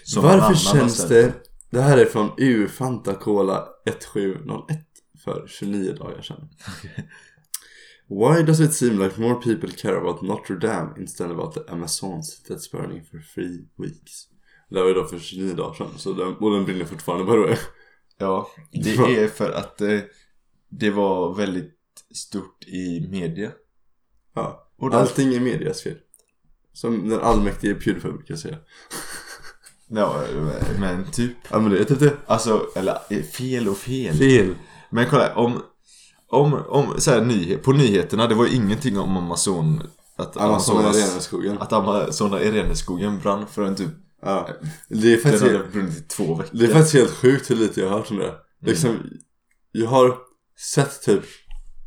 [0.05, 1.33] Som Varför känns det...
[1.71, 4.92] Det här är från U Fanta Cola 1701
[5.25, 6.49] för 29 dagar sedan.
[8.09, 12.43] Why does it seem like more people care about Notre Dame instead about the Amazons
[12.49, 14.29] that's burning for three weeks?
[14.69, 17.33] Det var ju då för 29 dagar sedan, så den, och den brinner fortfarande by
[17.33, 17.57] the way.
[18.19, 18.91] Ja, det
[19.23, 20.01] är för att eh,
[20.69, 21.75] det var väldigt
[22.15, 23.51] stort i media.
[24.35, 24.71] Ja.
[24.77, 25.99] Och Allting är medias fel.
[26.73, 28.59] Som den allmäktige Pewdiepie brukar säga.
[29.89, 30.25] Ja,
[30.79, 31.37] men typ.
[31.51, 32.17] Ja men det är typ det.
[32.27, 34.15] Alltså, eller eh, fel och fel.
[34.15, 34.55] Fel.
[34.93, 35.63] Men kolla, om,
[36.29, 39.83] om, om så här, nyhe, på nyheterna, det var ju ingenting om Amazon
[40.19, 41.59] att Amazon är Amazonas- rena skogen.
[41.61, 43.91] Att Amazon i Reneskogen brann för en typ
[44.25, 44.49] Ja.
[44.89, 47.51] Det är Den faktiskt hade helt, brunnit i två veckor det är faktiskt helt sjukt
[47.51, 48.35] hur lite jag har hört om det.
[48.67, 48.99] Liksom,
[49.73, 50.17] jag har
[50.75, 51.23] sett typ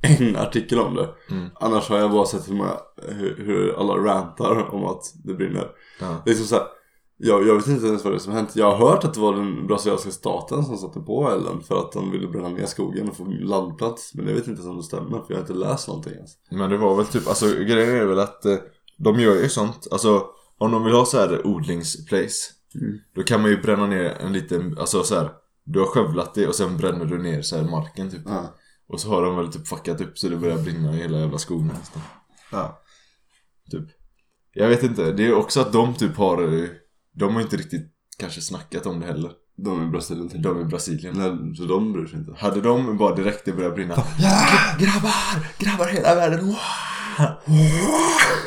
[0.01, 1.09] en artikel om det.
[1.29, 1.49] Mm.
[1.55, 2.73] Annars har jag bara sett hur, många,
[3.07, 5.67] hur, hur alla rantar om att det brinner.
[5.99, 6.23] ja.
[6.25, 6.65] Liksom såhär,
[7.17, 8.55] jag, jag vet inte ens vad det är som hänt.
[8.55, 11.91] Jag har hört att det var den brasilianska staten som satte på elden för att
[11.91, 14.13] de ville bränna ner skogen och få landplats.
[14.13, 16.31] Men jag vet inte om det stämmer för jag har inte läst någonting ens.
[16.51, 18.57] Men det var väl typ, alltså grejen är väl att eh,
[18.97, 20.25] de gör ju sånt, alltså
[20.57, 22.99] om de vill ha så här odlingsplace Mm.
[23.15, 25.29] Då kan man ju bränna ner en liten, alltså så här.
[25.63, 28.55] Du har skövlat det och sen bränner du ner så här marken typ Ja.
[28.87, 31.37] Och så har de väl typ fuckat upp så det börjar brinna i hela jävla
[31.37, 32.01] skogen nästan
[32.51, 32.81] Ja.
[33.71, 33.83] Typ
[34.53, 36.69] Jag vet inte, det är också att de typ har eh,
[37.15, 40.41] De har inte riktigt kanske snackat om det heller De är i Brasilien.
[40.41, 42.33] De i Brasilien Nej, så de bryr sig inte.
[42.37, 45.47] Hade de bara direkt det började brinna Gra- Grabbar!
[45.59, 46.45] Grabbar hela världen!
[46.47, 46.55] Wow!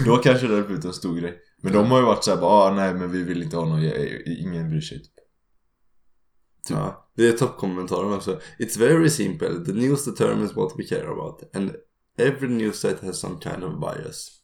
[0.05, 2.71] Då kanske det hade blivit en stor grej Men de har ju varit såhär bara
[2.71, 3.85] ah, nej men vi vill inte ha någon,
[4.27, 5.13] ingen bryr sig typ.
[6.69, 8.41] Ja, det är toppkommentaren också.
[8.59, 9.65] It's very simple.
[9.67, 11.57] The news determines what we care about.
[11.57, 11.73] And
[12.19, 14.38] every news site has some kind of bias.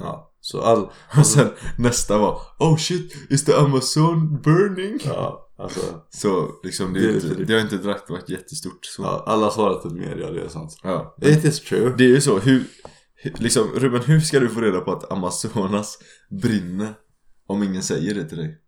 [0.00, 0.90] Ja, så all...
[1.18, 4.98] Och sen nästa var Oh shit, is the Amazon burning?
[5.04, 5.80] Ja, alltså.
[6.10, 9.02] Så liksom det, Det är är inte, lite- det har inte direkt varit jättestort så.
[9.02, 10.78] Ja, alla svarar till media, det är sant.
[10.82, 11.16] Ja.
[11.22, 11.94] It is true.
[11.98, 12.64] Det är ju så, hur,
[13.24, 15.98] liksom Ruben hur ska du få reda på att Amazonas
[16.42, 16.94] brinner?
[17.46, 18.58] Om ingen säger det till dig?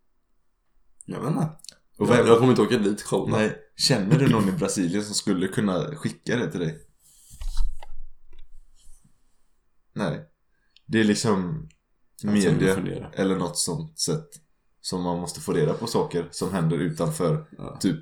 [1.06, 1.48] Jag vet inte.
[1.98, 3.36] Och Jag, jag kommer inte åka dit kolla.
[3.36, 6.78] Nej, känner du någon i Brasilien som skulle kunna skicka det till dig?
[9.94, 10.26] Nej.
[10.90, 11.68] Det är liksom
[12.24, 12.76] media
[13.12, 14.28] eller något sånt sätt
[14.80, 17.76] som man måste få reda på saker som händer utanför Ja.
[17.80, 17.96] typ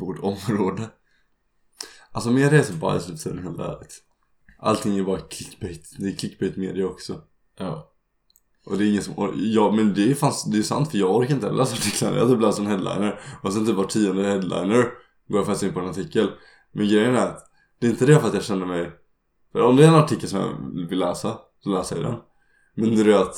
[0.00, 0.90] vårt område.
[2.12, 4.02] Alltså media är så bias nu för helt ärligt.
[4.58, 5.94] Allting är bara clickbait.
[5.98, 7.20] Det är clickbait media också.
[7.58, 7.90] Ja.
[8.66, 10.98] Och det är ingen som or- Ja men det är, fast, det är sant för
[10.98, 12.16] jag orkar inte heller läsa artiklarna.
[12.16, 14.82] Jag typ läser en headliner och sen typ var tionde headliner
[15.28, 16.30] går jag faktiskt in på en artikel.
[16.72, 17.50] Men grejen är att
[17.80, 18.92] det är inte det för att jag känner mig...
[19.52, 22.20] För om det är en artikel som jag vill läsa så läser jag den.
[22.74, 23.36] Men det är att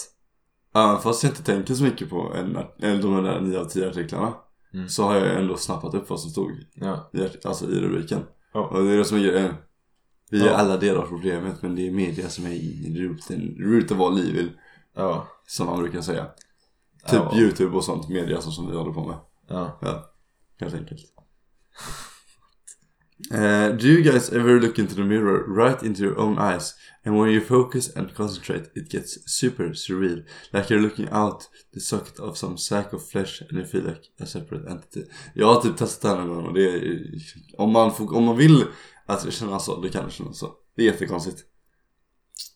[0.74, 3.88] även fast jag inte tänker så mycket på en, en de där 9 av 10
[3.88, 4.34] artiklarna
[4.74, 4.88] Mm.
[4.88, 7.10] så har jag ändå snappat upp vad som stod Ja.
[7.12, 8.20] i, alltså i rubriken.
[8.52, 8.60] Ja.
[8.66, 9.54] Och det är det som är grejen.
[10.30, 10.52] Vi är Ja.
[10.56, 14.34] alla delar av problemet men det är media som är i roten, roten vad liv
[14.34, 14.50] vill.
[14.94, 15.26] Ja.
[15.46, 16.26] Som man brukar säga.
[17.10, 19.16] Typ youtube och sånt media som vi håller på med.
[19.48, 19.78] Ja.
[19.82, 20.04] Ja,
[20.60, 21.00] helt enkelt.
[23.32, 26.74] Uh, do you guys ever look into the mirror right into your own eyes?
[27.04, 30.24] And when you focus and concentrate it gets super surreal.
[30.52, 34.02] Like you're looking out the socket of some sack of flesh and you feel like
[34.20, 35.06] a separate entity.
[35.34, 37.00] Jag har typ testat det här någon gång och det är,
[37.58, 38.64] om, man får, om man vill
[39.06, 40.52] att det kännas så, då kan det kännas så.
[40.76, 41.44] Det är jättekonstigt.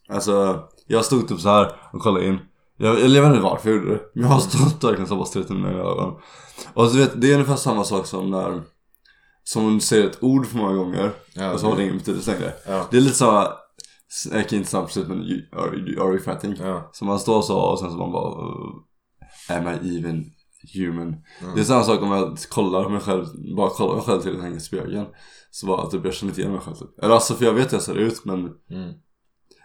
[0.08, 2.38] Alltså, jag stod typ så här och kollade in.
[2.76, 4.00] Jag, eller jag vet inte varför jag gjorde det.
[4.14, 6.20] Men jag har stått verkligen så bara stirrat i mina ögon.
[6.74, 8.62] Och du vet, det är ungefär samma sak som när
[9.52, 12.52] som säger ett ord för många gånger Ja, och så har det ingen betydelse längre
[12.66, 12.86] Ja.
[12.90, 13.48] Det är lite samma
[14.26, 16.56] Okej inte samma precis men you, are, you, are you fatting?
[16.58, 16.90] Ja.
[16.92, 18.74] Så man står så och sen så man bara uh,
[19.48, 20.24] Am I even
[20.74, 21.08] human?
[21.40, 21.54] Mm.
[21.54, 24.56] Det är samma sak om jag kollar mig själv Bara kollar mig själv till den
[24.56, 25.06] i spegeln
[25.50, 27.72] Så bara typ jag känner inte igen mig själv typ Eller alltså för jag vet
[27.72, 28.38] hur jag ser ut men
[28.70, 28.92] Mm.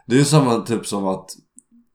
[0.08, 1.30] Det är ju samma typ som att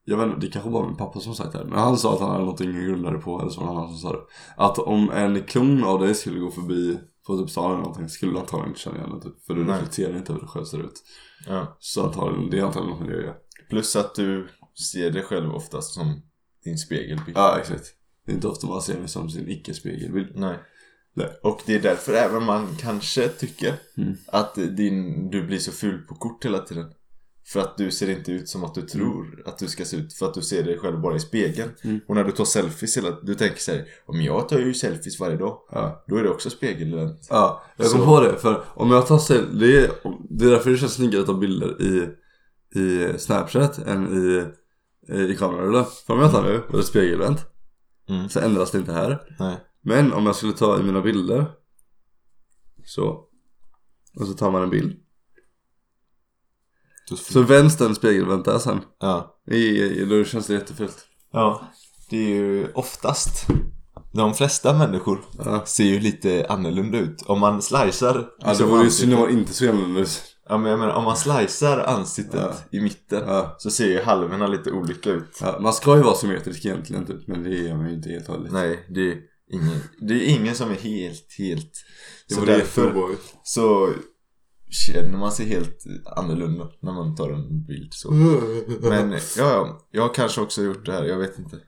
[0.04, 2.14] Jag vet inte, det kanske var min pappa som sagt det här Men han sa
[2.14, 4.22] att han hade någonting grundade på Eller så var det någon annan som sa det
[4.56, 8.32] Att om en klon av dig skulle gå förbi På typ stan eller någonting Skulle
[8.32, 9.74] du antagligen inte känna igen det typ För du Nej.
[9.74, 11.02] reflekterar inte över hur du själv ser ut
[11.46, 11.76] ja.
[11.80, 13.34] Så antagligen, det är antagligen något med det göra
[13.70, 14.48] Plus att du
[14.92, 16.22] ser dig själv oftast som
[16.64, 17.36] din spegelbild.
[17.36, 17.84] Ja exakt
[18.26, 20.58] Det är inte ofta man ser mig som sin icke-spegelbild Nej.
[21.14, 21.38] Nej.
[21.42, 24.16] Och det är därför även man kanske tycker Mm.
[24.26, 26.92] att din, du blir så ful på kort hela tiden.
[27.52, 30.12] För att du ser inte ut som att du tror att du ska se ut.
[30.14, 31.70] För att du ser dig själv bara i spegeln.
[31.84, 32.00] Mm.
[32.08, 35.36] Och när du tar selfies, hela, du tänker såhär Om jag tar ju selfies varje
[35.36, 35.58] dag.
[35.70, 36.04] Ja.
[36.08, 37.26] Då är det också spegelvänt.
[37.30, 38.36] Ja, jag kom Så- på det.
[38.38, 39.90] För om jag tar sel- det är,
[40.30, 42.08] det är därför det känns snyggare att ta bilder i,
[42.80, 44.46] i Snapchat än i,
[45.32, 45.84] i kamerarullen.
[46.06, 47.46] För om jag tar nu och det är spegelvänt
[48.08, 48.28] Mm.
[48.28, 49.22] så ändras det inte här.
[49.38, 49.56] Nej.
[49.82, 51.46] Men om jag skulle ta i mina bilder
[52.84, 53.08] så
[54.20, 54.96] och så tar man en bild.
[57.16, 58.80] Så vänds den spegelvänt där sen.
[59.00, 59.40] Ja.
[59.50, 60.96] I, i, då känns det jättefult.
[61.32, 61.62] Ja.
[62.10, 63.46] Det är ju oftast
[64.12, 65.62] De flesta människor Ja.
[65.66, 67.22] ser ju lite annorlunda ut.
[67.26, 70.22] Om man slicear Ja, det vore ju synd om man inte såg annorlunda ut.
[70.48, 73.56] Ja men jag menar om man slicear ansiktet i mitten Ja.
[73.58, 77.26] Så ser ju halvorna lite olika ut Ja, man ska ju vara symmetrisk egentligen typ,
[77.28, 78.52] men det är man ju inte helt och hållet.
[78.52, 79.16] Nej, det är
[79.52, 81.72] ingen, det är ingen som är helt, helt
[82.28, 82.92] Det Så därför
[83.42, 83.92] så
[84.70, 85.84] känner man sig helt
[86.16, 90.86] annorlunda när man tar en bild så Men ja, ja, jag har kanske också gjort
[90.86, 91.58] det här, jag vet inte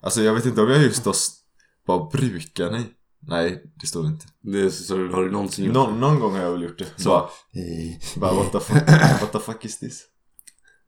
[0.00, 1.30] Alltså jag vet inte om jag just s-
[1.86, 2.80] bara brukar ni?
[3.26, 6.52] Nej, det står inte Det så, har du någonsin gjort Någon, någon gång har jag
[6.52, 7.08] väl gjort det Så.
[7.08, 7.28] Bara,
[8.16, 8.88] bara what the fuck,
[9.20, 10.02] what the fuck is this?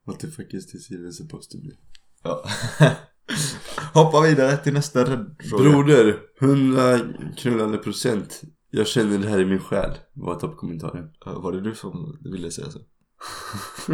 [0.06, 1.74] What the fuck is this even supposed to be?
[2.22, 2.44] Ja
[3.94, 6.98] Hoppa vidare till nästa fråga Broder, 100
[7.37, 8.42] knullande procent.
[8.70, 9.90] Jag känner det här i min själ.
[10.12, 11.11] Var toppkommentaren.
[11.24, 12.79] Var det du som ville säga så?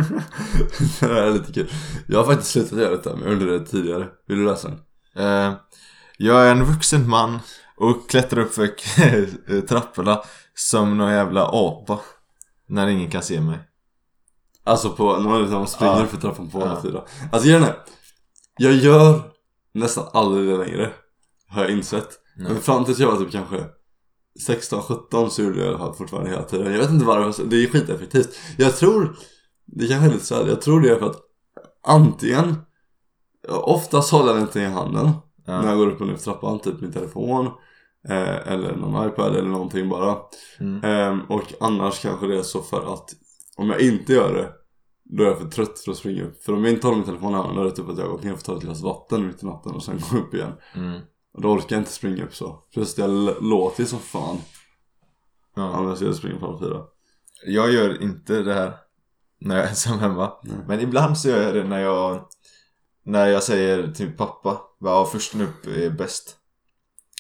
[1.01, 1.71] det här är lite kul.
[2.09, 4.09] Jag har faktiskt slutat göra detta, men jag det tidigare.
[4.27, 4.79] Vill du läsa den?
[5.27, 5.55] Eh,
[6.17, 7.39] jag är en vuxen man
[7.77, 10.23] och klättrar upp för trapporna
[10.55, 12.01] som någon jävla apa.
[12.67, 13.59] När ingen kan se mig.
[14.65, 16.07] Alltså på, när man, springer Ja.
[16.07, 17.03] för trappan på alla fyra.
[17.33, 17.77] Alltså grejen är,
[18.57, 19.23] jag gör
[19.75, 20.93] nästan aldrig det längre.
[21.49, 22.09] Har jag insett.
[22.37, 22.53] Nej.
[22.53, 23.65] Men fram tills jag var typ kanske
[24.49, 26.73] 16-17 så gjorde jag det fortfarande hela tiden.
[26.73, 28.39] Jag vet inte varför, det är skiteffektivt.
[28.59, 29.17] Jag tror,
[29.67, 31.21] det kanske är lite så här, jag tror det är för att
[31.87, 32.55] antingen,
[33.49, 35.11] oftast håller jag inte i handen
[35.47, 35.67] när Ja.
[35.69, 37.47] jag går upp och ner för trappan, typ min telefon.
[38.09, 40.17] Eh, eller någon iPad eller någonting bara.
[40.61, 40.85] Mm.
[40.85, 43.11] Ehm, och annars kanske det är så för att
[43.57, 44.49] om jag inte gör det
[45.05, 46.43] då är jag för trött för att springa upp.
[46.45, 48.05] För om jag inte har min telefon i handen då är det typ att jag
[48.05, 50.19] har gått ner för att ta ett glas vatten mitt i natten och sen gå
[50.19, 50.53] upp igen.
[50.75, 51.01] Mm.
[51.35, 52.65] Och då orkar jag inte springa upp så.
[52.73, 53.11] Plus jag
[53.43, 54.39] låter som fan.
[55.57, 55.75] Ja.
[55.75, 56.83] Annars jag springer på alla fyra.
[57.47, 58.77] Jag gör inte det här
[59.41, 60.33] när jag är ensam hemma.
[60.43, 60.59] Nej.
[60.69, 62.29] Men ibland så gör jag det när jag
[63.05, 66.37] När jag säger till pappa Ja, försten upp är bäst.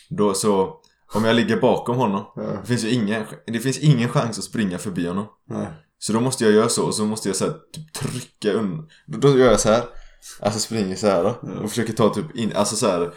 [0.09, 0.81] Då så
[1.15, 2.43] Om jag ligger bakom honom Ja.
[2.43, 5.27] Det finns ju ingen Det finns ingen chans att springa förbi honom.
[5.47, 5.67] Nej.
[5.99, 8.89] Så då måste jag göra så och så måste jag så här, typ trycka undan
[9.07, 9.85] då, då gör jag så här
[10.41, 13.13] Alltså springer så här då och försöker ta typ in, alltså så här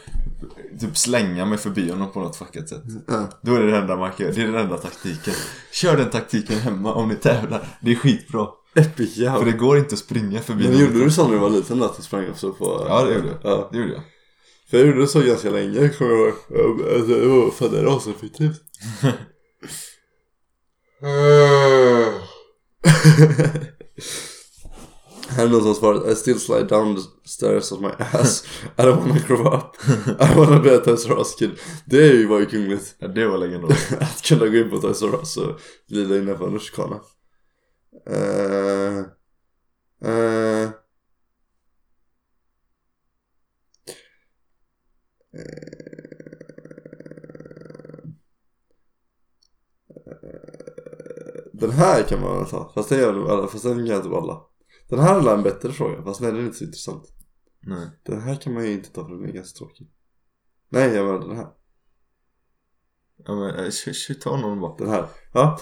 [0.79, 3.29] Typ slänga mig förbi honom på något fuckat sätt Ja.
[3.41, 5.33] Då är det det enda man kan göra, det är den enda taktiken
[5.71, 8.47] Kör den taktiken hemma om ni tävlar, det är skitbra
[9.15, 9.37] ja.
[9.37, 11.83] För det går inte att springa förbi Men gjorde du så när du var liten?
[11.83, 12.85] Att du sprang upp så på...
[12.89, 13.69] Ja det gjorde jag, Ja.
[13.71, 14.01] det gjorde jag
[14.69, 16.81] För jag gjorde så ganska länge kommer jag ihåg.
[16.81, 18.61] Alltså det var fan det är aseffektivt.
[25.29, 28.47] Här är någon som svarat I still slide down the stairs of my ass.
[28.77, 29.75] I don't wanna grow up.
[30.21, 31.51] I wanna be a Toys R Us kid.
[31.85, 32.95] Det är ju var ju kungligt.
[32.99, 36.47] Ja det var legendariskt Att kunna gå in på Toys R Us och glida innanför
[36.47, 36.99] en rutschkana
[38.09, 38.99] uh,
[40.09, 40.69] uh,
[51.53, 54.41] Den här kan man väl ta, fast den gör fast den gör typ alla
[54.87, 57.13] Den här är en bättre fråga, fast nej den är inte så intressant.
[57.59, 57.87] Nej.
[58.03, 59.87] Den här kan man ju inte ta för den är ganska tråkig.
[60.69, 61.47] Nej jag menar den här.
[63.17, 63.71] Ja men eh,
[64.21, 64.77] ta någon bara?
[64.77, 65.59] Den här, ja.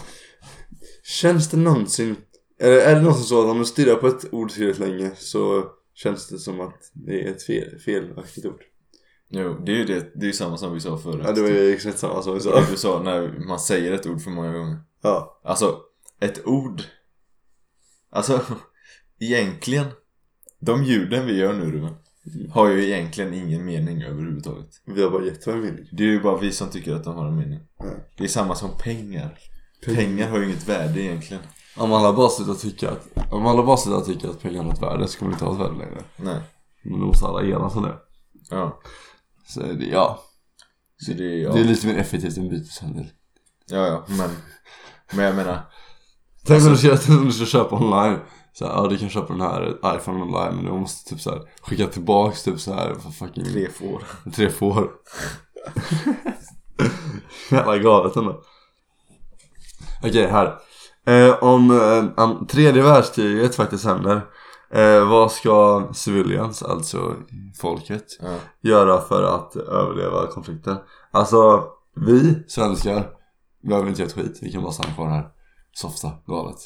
[1.04, 2.16] Känns det någonsin
[2.60, 5.72] Eller är det någonsin så att om du stirrar på ett ord tillräckligt länge så
[5.94, 8.64] Känns det som att det är ett fel, felaktigt ord?
[9.30, 11.42] Jo, det är ju det, det är ju samma som vi sa förut Ja det
[11.42, 12.60] var ju exakt samma som vi sa.
[12.60, 14.78] Det du sa när man säger ett ord för många gånger.
[15.02, 15.80] Ja, Alltså,
[16.20, 16.82] ett ord.
[18.10, 18.42] Alltså,
[19.26, 19.86] egentligen
[20.60, 21.96] De ljuden vi gör nu Ruben
[22.52, 24.70] Har ju egentligen ingen mening överhuvudtaget.
[24.86, 27.04] Vi har bara gett vad en mening Det är ju bara vi som tycker att
[27.04, 27.60] de har en mening.
[27.80, 27.86] Ja.
[28.18, 29.38] Det är samma som pengar.
[29.86, 30.30] Pengar.
[30.30, 31.44] Har ju inget värde egentligen.
[31.78, 34.82] Om alla bara slutar tycka att Om alla bara slutar tycka att pengar har ett
[34.82, 36.04] värde så kommer det inte ha ett värde längre.
[36.16, 36.42] Nej.
[36.84, 37.98] Men då måste alla enas om det.
[38.50, 38.82] Ja,
[39.48, 40.24] Så är det, ja.
[40.98, 41.54] Så det är ja.
[41.54, 43.06] Det är lite mer effektivt än byteshandel.
[43.68, 44.30] Ja, ja, men
[45.14, 45.62] Men jag menar
[46.46, 46.64] tänk
[47.10, 48.20] om du ska köpa online
[48.54, 51.30] så här, ja du kan köpa den här iPhone online men du måste typ så
[51.30, 54.04] här, skicka tillbaks typ så här för fucking Tre får.
[54.36, 54.92] Tre får.
[57.52, 58.42] Jävla galet ändå.
[60.04, 60.60] Okej här.
[61.06, 61.72] Eh, om
[62.18, 64.22] eh, tredje världskriget faktiskt händer
[64.72, 67.16] eh, Vad ska civilians, alltså
[67.62, 68.36] folket, Ja.
[68.62, 70.78] göra för att överleva konflikten?
[71.12, 71.64] Alltså,
[71.96, 73.10] vi svenskar.
[73.64, 75.28] behöver inte göra ett skit, vi kan bara stanna kvar här.
[75.74, 76.58] Softa, galet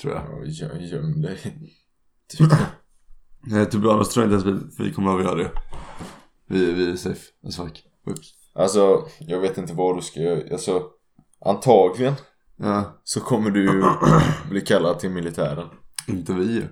[0.00, 1.38] Tror jag Ja, gö- göm dig.
[2.38, 2.52] Typ.
[3.40, 5.50] Nej, Tobias tror jag inte ens vi, vi kommer att göra det
[6.46, 8.28] Vi, vi är safe as fuck Oops.
[8.54, 10.52] Alltså, jag vet inte vad du ska göra.
[10.52, 10.82] Alltså,
[11.44, 12.14] antagligen
[12.56, 13.82] Ja, så kommer du ju
[14.50, 15.68] bli kallad till militären.
[16.08, 16.68] inte vi ju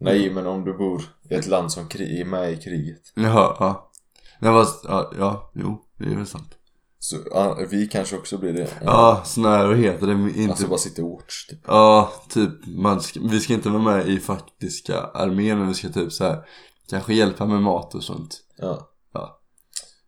[0.00, 3.02] Nej, men om du bor i ett land som är med i kriget.
[3.14, 3.90] Jaha, ja
[4.40, 6.58] Nej fast, ja, ja, jo, det är väl sant
[7.04, 7.16] Så
[7.70, 8.68] vi kanske också blir det.
[8.84, 10.12] Ja, sån här, vad heter det?
[10.12, 11.58] Inte Alltså bara sitta och watch typ.
[11.66, 15.88] Ja, typ man ska, vi ska inte vara med i faktiska armén men vi ska
[15.88, 16.44] typ så här
[16.90, 18.90] Kanske hjälpa med mat och sånt Ja.
[19.12, 19.40] Ja.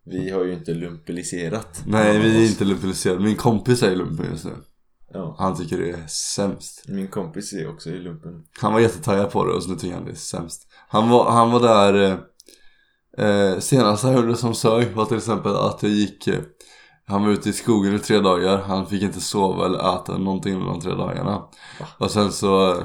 [0.04, 1.82] Vi har ju inte lumpiliserat.
[1.87, 4.54] Nej vi är inte lumpiniserade, min kompis är lumpen just nu
[5.12, 5.37] Ja.
[5.38, 8.44] Han tycker det är sämst Min kompis är också i lumpen.
[8.61, 11.30] Han var jättetaggad på det och så nu tycker han det är sämst Han var,
[11.30, 12.18] han var där
[13.18, 16.40] eh, eh, Senast jag hörde som sög var till exempel att det gick eh,
[17.09, 18.59] Han var ute i skogen i tre dagar.
[18.59, 21.49] Han fick inte sova eller äta någonting under de tre dagarna.
[21.99, 22.83] Och sen så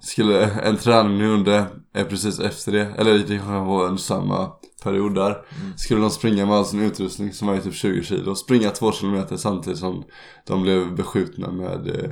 [0.00, 4.52] skulle en träning ni gjorde eh, precis efter det, eller det kanske var under samma
[4.82, 8.70] period där Skulle de springa med all sin utrustning som var typ 20 kilo Springa
[8.70, 10.04] två kilometer samtidigt som
[10.46, 12.10] de blev beskjutna med eh,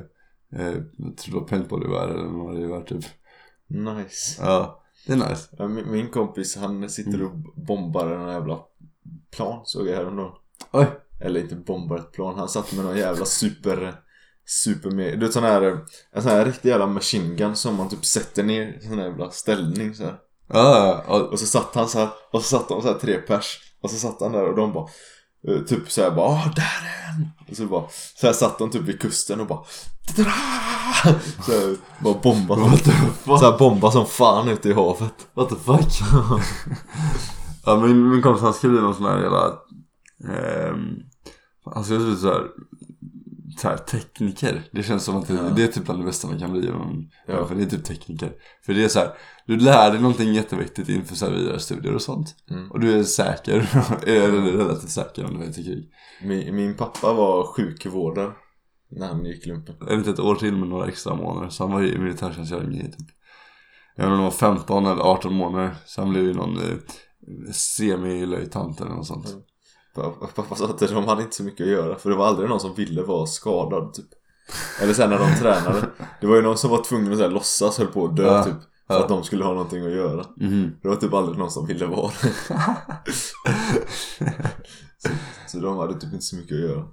[0.61, 3.05] eh, Jag tror det var paintballgevär eller vad det var typ.
[3.69, 4.43] Nice.
[4.43, 5.69] Ja, det är nice.
[5.69, 7.33] Min, min kompis han sitter och
[7.67, 8.59] bombar en jävla
[9.37, 10.33] plan såg jag häromdagen.
[10.73, 10.87] Oj,
[11.21, 13.95] Eller inte bombar ett plan, han satt med någon jävla super
[14.47, 15.63] Super med, du vet sån här
[16.13, 19.07] En sån här riktig jävla machine gun som man typ sätter ner i sån här
[19.07, 20.17] jävla ställning så här.
[20.53, 23.17] ja, ja, Och så satt han så här Och så satt de så här tre
[23.17, 24.89] pers Och så satt han där och de bara
[25.49, 27.31] eh, Typ så här bara Åh, där är en!
[27.51, 27.85] Och så bara
[28.17, 29.65] Så här satt de typ vid kusten och bara
[30.17, 30.33] Dra!
[31.47, 32.57] Så här, bara bomba
[33.27, 36.01] så här bomba som fan ute i havet What the fuck?
[37.67, 39.53] ja min, min kompis han skulle bli någon sån här jävla
[40.29, 40.89] ehm,
[41.65, 42.49] Han skulle bli såhär
[43.59, 44.63] så här, tekniker.
[44.73, 45.43] Det känns som att det, Ja.
[45.43, 46.71] det är typ bland det bästa man kan bli.
[46.71, 47.47] Om, Ja.
[47.47, 48.33] För det är typ tekniker.
[48.67, 49.09] För det är så här,
[49.47, 52.35] du lär dig någonting jätteviktigt inför så här vidare studier och sånt.
[52.51, 52.71] Mm.
[52.71, 53.69] Och du är säker,
[54.07, 55.91] eller relativt säker om du vet krig.
[56.23, 58.33] min, min pappa var sjukvårdare
[58.91, 61.49] När han gick lumpen Eller inte ett år till med några extra månader.
[61.49, 63.09] Så han var i militärtjänstgöring i typ,
[63.97, 65.77] jag vet inte om det var 15 eller 18 månader.
[65.87, 66.77] Så han blev ju någon eh,
[67.53, 69.25] semilöjtnant eller något sånt.
[69.25, 69.39] Pappa,
[70.35, 72.61] pappa sa att de hade inte så mycket att göra för det var aldrig någon
[72.61, 74.07] som ville vara skadad typ
[74.83, 75.87] Eller sen när de tränade
[76.21, 78.27] Det var ju någon som var tvungen att så här, låtsas höll på att dö
[78.27, 78.55] Ja, typ
[78.87, 79.03] För ja.
[79.03, 80.73] att de skulle ha någonting att göra Mhm.
[80.83, 82.11] Det var typ aldrig någon som ville vara
[83.07, 83.35] det så,
[85.47, 86.85] så de hade typ inte så mycket att göra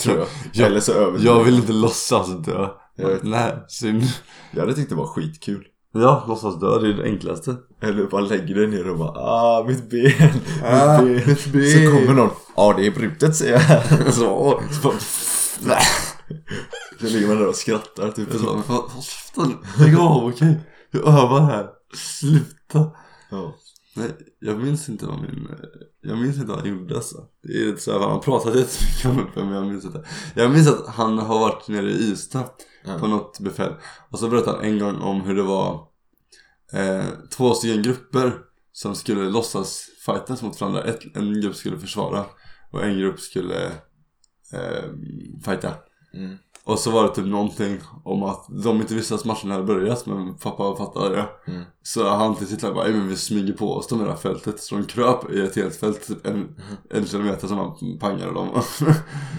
[0.00, 2.68] Tror jag Jag- Eller så över Jag vill inte låtsas dö.
[2.96, 3.22] Jag vet.
[3.22, 4.02] Nej, synd.
[4.50, 5.64] Jag hade tyckt det var skitkul
[5.96, 7.56] Ja, låtsas dö, det är det enklaste.
[7.82, 10.12] Eller bara lägger dig ner och bara ah mitt ben,
[10.64, 11.28] Ah, mitt ben.
[11.28, 11.70] mitt ben.
[11.70, 13.82] Så kommer någon, ja det är brutet säger jag
[14.14, 14.94] Så, så bara,
[15.66, 15.82] Nej.
[17.00, 20.60] Så ligger man där och skrattar typ Jag sa, "Vad- vad käften, lägg av okej.
[20.90, 21.66] Jag övar här.
[21.94, 22.90] Sluta.
[23.30, 23.54] Ja,
[23.96, 25.48] Nej, jag minns inte vad min,
[26.02, 27.16] jag minns inte vad han gjorde alltså.
[27.42, 30.04] Det är lite såhär, han pratat jättemycket om det men jag minns inte.
[30.34, 32.44] Jag minns att han har varit nere i Ystad
[32.86, 32.98] Ja.
[32.98, 33.72] på något befäl.
[34.10, 35.88] Och så berättade han en gång om hur det var
[36.72, 37.04] eh,
[37.36, 38.32] två stycken grupper
[38.72, 40.82] som skulle låtsas fightas mot varandra.
[40.82, 42.24] Ett, en grupp skulle försvara
[42.72, 43.66] och en grupp skulle
[44.52, 44.84] eh,
[45.44, 45.74] fighta.
[46.14, 46.36] mm.
[46.66, 50.06] Och så var det typ någonting om att de inte visste att matchen hade börjat
[50.06, 51.52] men pappa fattade det.
[51.52, 51.64] Mm.
[51.82, 54.60] Så han till sitt lag bara, "Ey, men vi smyger på oss de här fältet.
[54.60, 56.56] Så de kröp i ett helt fält, typ en,
[56.90, 58.48] en kilometer som han pangade dem.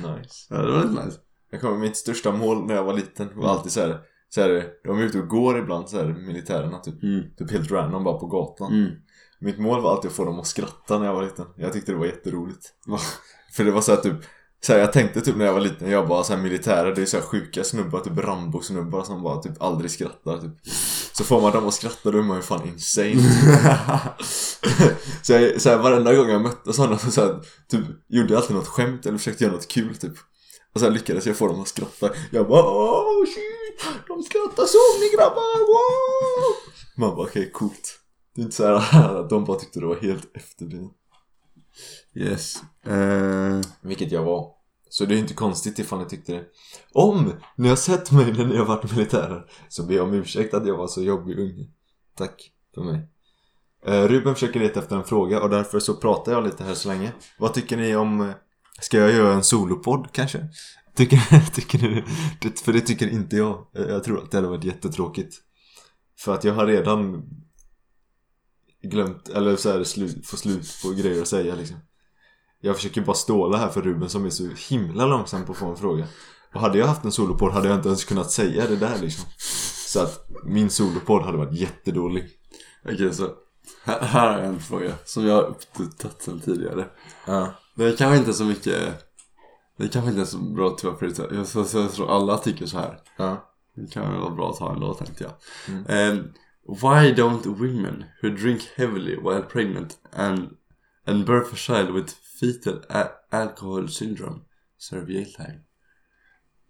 [0.04, 1.18] nice ja, det var lite nice.
[1.56, 3.30] Jag kommer mitt största mål när jag var liten.
[3.36, 6.80] Var alltid så här, så här de är ute och går ibland så här militärerna
[6.80, 7.04] typ.
[7.04, 7.24] Mm.
[7.38, 8.74] Typ helt random bara på gatan.
[8.74, 8.92] Mm.
[9.40, 11.46] Mitt mål var alltid att få dem att skratta när jag var liten.
[11.56, 12.74] Jag tyckte det var jätteroligt.
[13.54, 14.18] För det var så här typ
[14.62, 17.02] så här, jag tänkte typ när jag var liten, jag bara så här militärer, det
[17.02, 20.52] är så sjuka snubbar, typ Rambo-snubbar som bara typ aldrig skrattar typ.
[21.14, 23.16] Så får man dem att skratta då är man ju fan insane.
[25.22, 28.42] Så, jag, så här, varenda gång jag mötte sådana så, så här, typ gjorde jag
[28.42, 30.14] alltid något skämt eller försökte göra något kul typ
[30.76, 35.00] Och sen lyckades jag få dem att skratta Jag bara oh shit, de skrattar så
[35.00, 36.56] ni grabbar, wow!
[36.98, 38.00] Man bara okej, coolt
[38.36, 40.92] Det är inte så här att de bara tyckte det var helt efterblivet
[42.16, 42.56] Yes.
[42.86, 44.52] Eh, Vilket jag var.
[44.90, 46.46] Så det är inte konstigt ifall ni tyckte det.
[46.94, 50.54] Om ni har sett mig när ni har varit militärer så ber jag om ursäkt
[50.54, 51.68] att jag var så jobbig unge.
[52.18, 53.10] Tack för mig.
[53.86, 56.88] Eh, Ruben försöker leta efter en fråga och därför så pratar jag lite här så
[56.88, 57.14] länge.
[57.40, 58.34] Vad tycker ni om...
[58.82, 60.48] Ska jag göra en solopodd kanske?
[60.96, 62.04] Tycker, tycker du
[62.42, 62.60] det?
[62.60, 63.68] För det tycker inte jag.
[63.72, 65.36] Jag tror att det hade varit jättetråkigt.
[66.20, 67.24] För att jag har redan
[68.82, 71.78] glömt, eller så här, slut, få slut på grejer att säga liksom.
[72.62, 75.66] Jag försöker bara ståla här för Ruben som är så himla långsam på att få
[75.66, 76.08] en fråga.
[76.54, 79.30] Och hade jag haft en solopodd hade jag inte ens kunnat säga det där liksom.
[79.88, 82.30] Så att min solopodd hade varit jättedålig.
[82.86, 83.30] Okej så.
[83.84, 86.88] Här, här jag en fråga som jag har uppduttat sen tidigare.
[87.28, 87.54] Ja.
[87.76, 89.06] Det är kanske inte så mycket.
[89.78, 91.32] Det kanske inte är så bra att vara prioriterat.
[91.34, 93.00] Jag, så, jag tror alla tycker så här.
[93.18, 93.52] Ja.
[93.76, 95.34] Det kan vara bra att ha ändå tänkte jag.
[95.76, 96.18] Mm.
[96.18, 96.34] Um,
[96.68, 100.50] why don't women who drink heavily while pregnant and,
[101.08, 102.82] and birth a child with fetal
[103.32, 104.40] alcohol syndrome
[104.78, 105.60] serve jail time?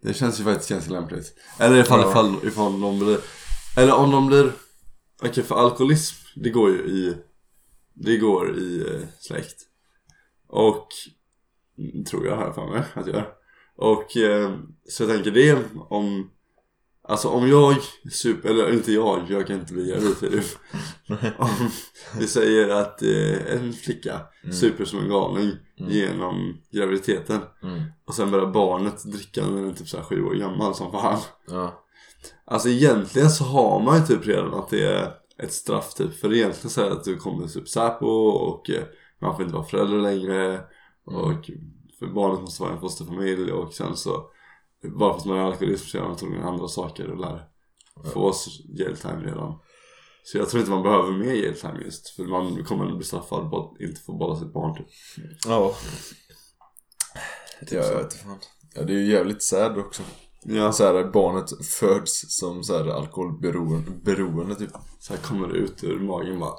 [0.02, 1.34] Det känns ju faktiskt ganska lämpligt.
[1.58, 2.10] Eller ifall, Ja.
[2.10, 3.18] ifall, ifall de blir...
[3.76, 4.52] Eller om de blir...
[5.22, 7.16] Okej för alkoholism, det går ju i...
[7.94, 9.56] Det går i eh, släkt.
[10.48, 10.86] Och...
[11.78, 13.22] mm, Tror jag här för mig att jag.
[13.76, 14.52] Och eh,
[14.88, 16.30] så jag tänker det om...
[17.08, 17.76] Alltså om jag
[18.12, 20.44] super, eller inte jag, jag kan inte bli gravid Filip.
[21.38, 21.48] Om
[22.18, 24.20] vi säger att eh, en flicka
[24.52, 27.40] super som en galning genom graviditeten.
[27.62, 27.82] Mm.
[28.06, 30.92] Och sen börjar barnet dricka när den är typ så här sju år gammal som
[30.92, 31.18] fan.
[31.48, 31.84] Ja.
[32.44, 36.14] Alltså egentligen så har man ju typ redan att det är ett straff typ.
[36.20, 38.84] För egentligen så är det att du kommer typ Säpo och eh,
[39.20, 40.64] man får inte vara förälder längre.
[41.04, 41.50] Och
[41.98, 44.30] för barnet måste vara en fosterfamilj och sen så
[44.98, 47.48] bara för att man är alkoholist så gör man troligen andra saker och lär
[48.12, 49.58] få oss jail time redan.
[50.22, 52.08] Så jag tror inte man behöver mer jail time just.
[52.08, 54.86] För man kommer bli straffad på att inte få bolla sitt barn typ.
[55.46, 55.74] Ja.
[57.60, 58.38] Typ Ja, jag vet fan.
[58.74, 60.02] Ja, det är ju jävligt sad också.
[60.48, 64.70] Ja, Så här, barnet föds som så här alkoholberoende beroende, typ.
[64.98, 66.54] så här kommer det ut ur magen bara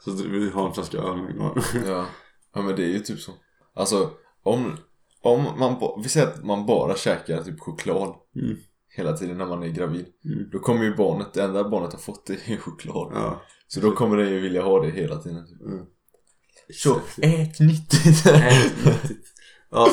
[0.00, 1.34] Så vi har en flaska öl med.
[1.86, 2.06] Ja.
[2.54, 3.32] ja, men det är ju typ så.
[3.74, 4.10] Alltså,
[4.42, 4.76] om,
[5.22, 8.56] om man, vi säger att man bara käkar typ choklad Mm.
[8.96, 10.06] hela tiden när man är gravid.
[10.24, 10.50] Mm.
[10.52, 13.12] Då kommer ju barnet, det enda barnet har fått det är choklad.
[13.14, 13.42] Ja.
[13.66, 15.46] Så då kommer det ju vilja ha det hela tiden.
[15.46, 15.60] Typ.
[15.60, 15.84] Mm.
[16.74, 18.24] Så, ät nyttigt!
[18.24, 19.18] Nyttigt.
[19.70, 19.88] Ja,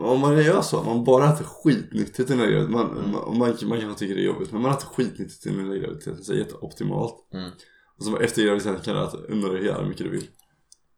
[0.00, 3.80] om man gör så, man bara äter skitnyttigt i här graviditeten, man, man, man, man
[3.80, 6.42] kanske tycker det är jobbigt, men man äter skitnyttigt i här graviditeten, så är det
[6.42, 7.14] jätteoptimalt.
[7.34, 7.50] Mm.
[7.98, 9.16] Och så efter graviditeten kan du äta
[9.52, 10.26] dig hur mycket du vill.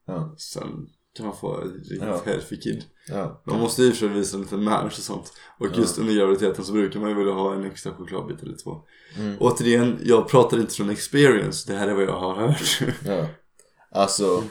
[0.07, 2.21] Ja, Sen kan man få ett riktigt Ja.
[2.25, 2.85] healthy kid.
[3.09, 3.43] ja.
[3.47, 5.33] Man måste och för visa lite manners och sånt.
[5.59, 8.77] Och just under graviditeten så brukar man ju vilja ha en extra chokladbit eller två.
[9.17, 9.37] Mm.
[9.41, 12.81] Återigen, jag pratar inte från experience, det här är vad jag har hört.
[13.07, 13.27] Ja.
[13.93, 14.43] Alltså...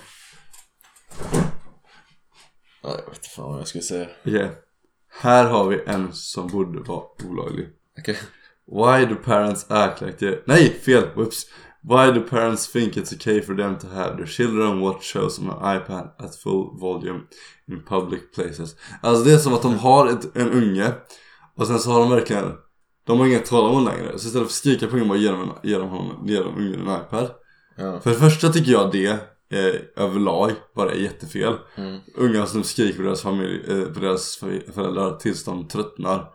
[2.88, 4.08] Ja, jag vet fan vad jag ska säga.
[4.26, 4.52] Okej.
[5.22, 7.68] Här har vi en som borde vara olaglig.
[8.00, 8.18] Okej.
[8.68, 10.40] Why do parents act like they...
[10.46, 11.04] Nej, fel!
[11.16, 11.46] Whoops.
[11.82, 15.50] Why do parents think it's okay for them to have their children watch shows on
[15.50, 17.20] an iPad at full volume
[17.68, 18.76] in public places?
[19.02, 20.92] Alltså det är som att de har ett, en unge
[21.56, 22.54] och sen så har de verkligen...
[23.06, 24.10] De har inget tålamod längre.
[24.10, 26.40] Så istället för att skrika på ungen bara ge dem, en, ge dem, honom, ge
[26.40, 27.32] dem ungen en iPad.
[27.78, 28.00] Ja.
[28.00, 31.56] För det första tycker jag det eh, överlag bara är jättefel.
[31.76, 32.00] Mm.
[32.16, 34.38] Ungar som skriker på deras, familj, eh, på deras
[34.74, 36.30] föräldrar tills de tröttnar.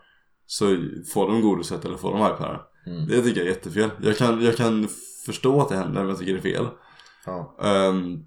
[0.45, 0.65] Så
[1.13, 2.59] får de godiset eller får de iPaden.
[2.85, 3.07] Mm.
[3.07, 3.89] Det tycker jag är jättefel.
[4.01, 4.87] Jag kan, jag kan
[5.25, 6.67] förstå att det händer men jag tycker det är fel.
[7.25, 7.57] Ja.
[7.61, 8.25] Ehm,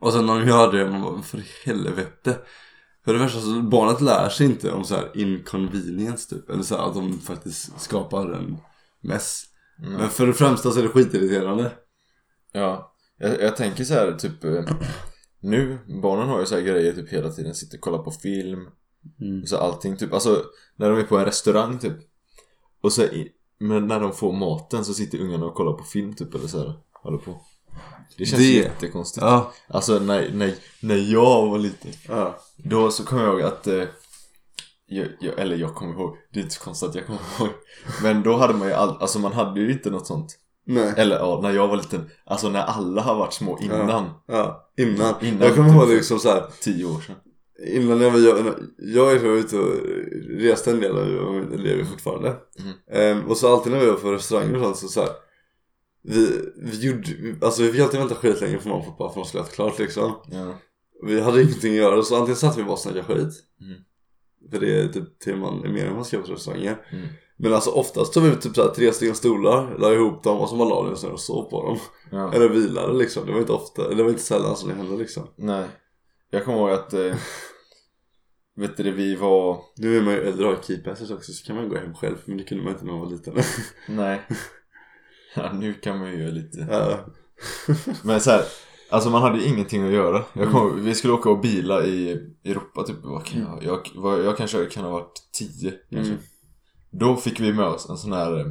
[0.00, 2.38] och sen när de gör det, man bara för helvete.
[3.04, 6.50] För det första så barnet lär sig inte om så här inconvenience typ.
[6.50, 8.58] Eller så här att de faktiskt skapar en
[9.00, 9.44] mess.
[9.78, 9.92] Mm.
[9.92, 11.72] Men för det främsta så är det skitirriterande.
[12.52, 12.94] Ja.
[13.20, 14.44] Jag, jag tänker så här typ...
[14.44, 14.64] eh,
[15.40, 17.54] Nu, barnen har ju så här grejer typ hela tiden.
[17.54, 18.68] Sitter och kollar på film.
[19.20, 19.46] Mm.
[19.46, 20.12] Så allting typ.
[20.12, 20.44] Alltså,
[20.76, 21.96] när de är på en restaurang typ.
[22.82, 23.02] Och så...
[23.58, 26.58] Men när de får maten så sitter ungarna och kollar på film typ eller så
[26.58, 26.74] här.
[26.92, 27.40] Håller på.
[28.18, 29.22] Det känns Det- jättekonstigt.
[29.26, 29.52] Ja.
[29.68, 31.90] Alltså när, när, när jag var liten.
[32.08, 32.38] ja.
[32.56, 33.84] Då så kommer jag ihåg att eh,
[34.86, 37.48] jag, jag, Eller jag kommer ihåg Det är inte så konstigt att jag kommer ihåg
[38.02, 40.38] Men då hade man ju all, Alltså man hade ju inte något sånt
[40.70, 40.92] Nej.
[40.96, 45.14] Eller ja, när jag var liten Alltså när alla har varit små innan Ja, innan.
[45.22, 46.44] Innan jag kommer typ ihåg för- liksom så här.
[46.60, 47.16] Tio år sedan
[47.66, 49.74] Innan jag var, jag, jag är ute och
[50.28, 52.36] reste en del och lever fortfarande.
[52.58, 52.72] Mm.
[53.18, 55.10] Ehm, och så alltid när vi var på restauranger och sånt så, så här,
[56.02, 57.06] vi, vi gjorde,
[57.46, 59.42] alltså vi fick alltid vänta skit länge på mamma och pappa för att de skulle
[59.42, 60.12] äta klart liksom.
[60.30, 60.58] Ja,
[61.06, 63.34] Vi hade ingenting att göra så antingen satt vi bara och snackade skit.
[63.60, 63.80] Mm.
[64.52, 66.76] För det är typ det man är meningen man ska på restauranger.
[66.92, 67.06] Mm.
[67.42, 70.38] Men alltså oftast tog vi ut typ så här, tre stycken stolar, la ihop dem
[70.38, 71.78] och så bara la ner och sov på dem.
[72.10, 72.32] ja.
[72.32, 73.26] Eller vilade liksom.
[73.26, 75.26] Det var inte ofta, det var inte sällan som det hände liksom.
[75.36, 75.66] Nej
[76.30, 77.14] Jag kommer ihåg att eh,
[78.56, 81.56] Vet du vi var Nu är man ju äldre och har keypasses också så kan
[81.56, 83.34] man gå hem själv men det kunde man inte när man var liten.
[83.88, 84.22] Nej
[85.34, 86.98] Ja, nu kan man ju göra lite ja.
[88.04, 88.44] Men så här,
[88.90, 90.24] Alltså man hade ju ingenting att göra.
[90.32, 92.12] Jag kom, Vi skulle åka och bila i
[92.44, 92.96] Europa typ.
[93.02, 96.12] Vad kan jag, jag, vad, jag kanske kan ha varit 10 kanske.
[96.12, 96.22] Mm.
[96.90, 98.46] Då fick vi med oss en sån här eh,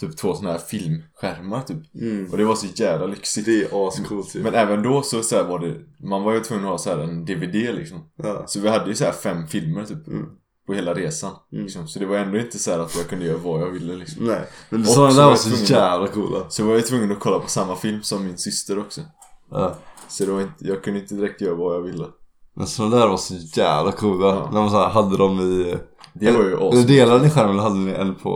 [0.00, 1.94] Typ två såna här filmskärmar typ.
[1.94, 2.30] Mm.
[2.30, 3.46] Och det var så jävla lyxigt.
[3.46, 4.42] Det är ascoolt ju.
[4.42, 5.74] Men även då så, så var det
[6.08, 7.98] Man var ju tvungen att ha så en DVD liksom.
[8.16, 8.42] Ja.
[8.46, 10.06] Så vi hade ju så här fem filmer typ.
[10.06, 10.26] Mm.
[10.66, 11.32] På hela resan.
[11.52, 11.64] Mm.
[11.64, 11.88] Liksom.
[11.88, 14.26] Så det var ändå inte så här att jag kunde göra vad jag ville liksom.
[14.26, 14.40] Nej.
[14.70, 16.50] Men Och sådana så där var så tvungen- jävla coola.
[16.50, 19.00] Så var jag tvungen att kolla på samma film som min syster också.
[19.50, 19.74] Ja.
[20.08, 22.06] Så det var inte, jag kunde inte direkt göra vad jag ville.
[22.56, 24.26] Men sådana där var så jävla coola.
[24.26, 24.50] Ja.
[24.52, 25.76] När man så här, hade dem i...
[26.20, 26.84] Det var ju awesome.
[26.86, 28.30] delade ni skärmen eller hade ni en på...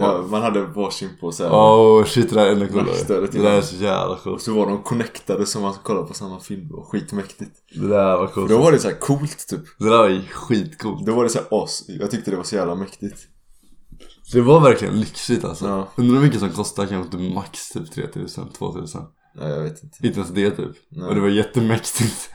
[0.00, 1.52] Ja, man hade varsin på så här.
[1.52, 3.26] Åh oh, shit det där är ännu coolare.
[3.32, 4.42] Det där är så jävla Och coolt.
[4.42, 6.68] så var de connectade så man kollade på samma film.
[6.70, 7.50] Var skitmäktigt.
[7.74, 8.48] Det där var Och coolt.
[8.50, 9.60] då var det så här coolt typ.
[9.78, 11.06] Det där var ju skitcoolt.
[11.06, 11.84] Då var det så här as.
[11.88, 13.18] Jag tyckte det var så jävla mäktigt.
[14.32, 15.66] Det var verkligen lyxigt alltså.
[15.66, 15.88] Ja.
[15.96, 19.02] Undrar hur mycket som kostar kanske typ max typ 3000, 2000.
[19.34, 20.06] Nej jag vet inte.
[20.06, 20.76] Inte ens det typ.
[20.88, 21.08] Nej.
[21.08, 22.30] Och det var jättemäktigt.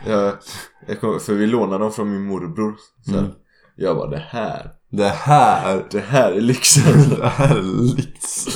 [0.88, 2.76] Jag kom, för vi lånade dem från min morbror.
[3.06, 3.18] Så.
[3.18, 3.32] Mm.
[3.76, 4.72] Jag bara det här.
[4.98, 7.10] Det här, Det här är lyxen.
[7.20, 8.48] det här är lyx.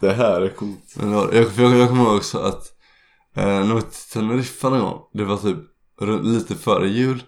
[0.00, 0.96] det här är coolt.
[0.96, 2.62] Men jag, jag, jag kommer ihåg också att
[3.36, 3.82] eh, när vi
[4.12, 5.58] Teneriffa någon gång, det var typ
[6.22, 7.22] lite före jul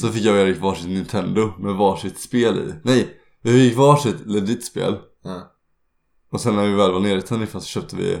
[0.00, 3.08] Så fick jag och Erik varsitt Nintendo med varsitt spel i Nej,
[3.42, 5.52] vi fick varsitt legit spel Ja.
[6.32, 8.18] Och sen när vi väl var nere i Teneriffa så köpte vi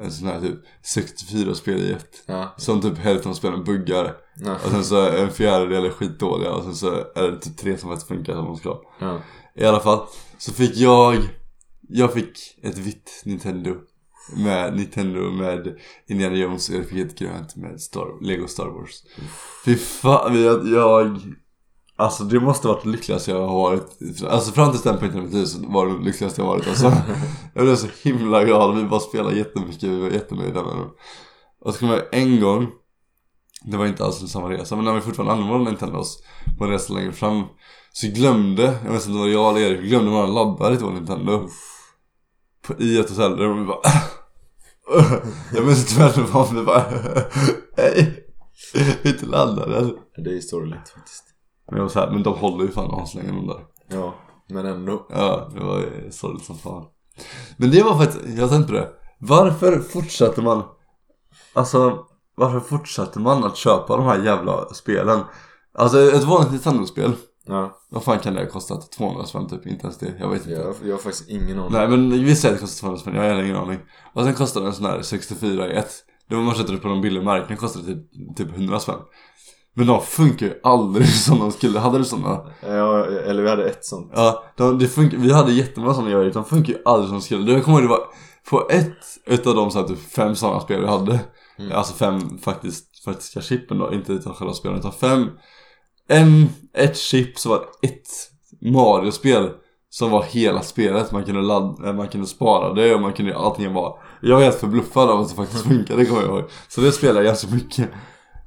[0.00, 2.54] en sån här typ 64 spel i ett Ja.
[2.56, 4.54] Som typ hälften av spelen buggar Ja.
[4.54, 7.88] Och sen så en fjärdedel är skitdåliga och sen så är det typ tre som
[7.88, 9.20] faktiskt funkar som de ska Ja.
[9.54, 10.06] I alla fall,
[10.38, 11.16] så fick jag
[11.88, 13.74] Jag fick ett vitt Nintendo
[14.36, 15.78] Med Nintendo med
[16.08, 19.02] Indiana Jones och jag fick ett grönt med Star, Lego Star Wars
[19.64, 21.18] Fy fan, jag, jag
[22.02, 24.22] Alltså det måste varit det lyckligaste jag har varit.
[24.28, 26.54] Alltså fram till den punkten i mitt liv så var det det lyckligaste jag har
[26.54, 26.92] varit alltså.
[27.54, 30.90] Jag blev så himla glad, vi bara spelade jättemycket, vi var jättenöjda med dem.
[31.60, 32.68] Och så kommer jag en gång
[33.64, 36.22] Det var inte alls en samma resa, men när vi fortfarande använde Nintendos
[36.58, 37.44] På en resa längre fram
[37.92, 40.76] Så glömde, jag vet inte om det var jag eller Erik, vi glömde våra laddare
[40.76, 41.48] till vår Nintendo.
[42.66, 43.80] På, I ett hotellrum och vi bara
[45.54, 46.84] Jag minns inte vem det var men vi bara
[47.76, 48.26] Hej!
[49.04, 49.90] Inte laddare.
[50.16, 51.31] Det är sorgligt faktiskt.
[51.72, 54.14] Men jag var så här, men de håller ju fan aslänge de där Ja.
[54.48, 55.06] Men ändå.
[55.10, 56.84] Ja, det var sorgligt som fan
[57.56, 60.62] Men det var faktiskt, jag tänkte på det Varför fortsätter man
[61.52, 61.98] Alltså
[62.36, 65.20] Varför fortsätter man att köpa de här jävla spelen?
[65.74, 67.12] Alltså ett vanligt Nintendo-spel
[67.46, 67.80] Ja.
[67.90, 68.92] Vad fan kan det ha kostat?
[68.92, 69.66] 200 spänn typ?
[69.66, 71.72] Inte ens det, jag vet inte Jag, jag har faktiskt ingen aning.
[71.72, 73.78] Nej men vi säger att det kostar 200 spänn, jag har ingen aning
[74.14, 75.92] Och sen kostade en sån här 64 i ett
[76.28, 78.98] Det var man köpte det på någon billig marknad kostade typ, typ 100 spänn
[79.74, 82.40] Men de funkar ju aldrig som de skulle, hade du såna?
[82.60, 84.12] Ja, eller vi hade ett sånt.
[84.14, 87.22] Ja, de, det funkar, vi hade jättemånga såna jag de funkar ju aldrig som de
[87.22, 87.52] skulle.
[87.52, 88.06] Jag kommer ihåg det var
[88.50, 91.20] på ett utav de så här, typ fem sådana spel vi hade.
[91.58, 91.72] Mm.
[91.72, 95.30] Alltså fem faktiskt, faktiska chippen då, inte utav själva spelen utan fem.
[96.08, 98.08] En, ett chip så var det ett
[98.60, 99.50] Mario-spel
[99.90, 103.74] Som var hela spelet, man kunde ladda, man kunde spara det och man kunde allting
[103.74, 103.92] bara
[104.22, 106.44] Jag var helt förbluffad av att det faktiskt funkade kommer jag ihåg.
[106.68, 107.90] Så det spelade jag ganska mycket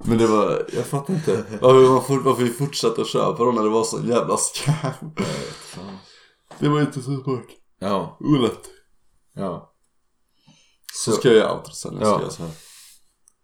[0.04, 3.56] Men det var, jag fattar inte varför, man fort, varför vi fortsatte att köpa dem
[3.56, 5.98] när det var så jävla Fan.
[6.60, 7.46] Det var inte så smart
[7.80, 8.18] Ja.
[8.20, 8.62] Olätt
[9.36, 9.74] Ja.
[10.94, 12.22] Så ska jag göra outro sen, jag ska Ja.
[12.22, 12.52] göra så här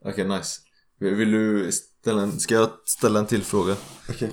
[0.06, 0.60] Okej, nice.
[0.99, 2.39] Vill, vill du ställa en...
[2.39, 3.76] Ska jag ställa en till fråga?
[4.10, 4.32] Okej.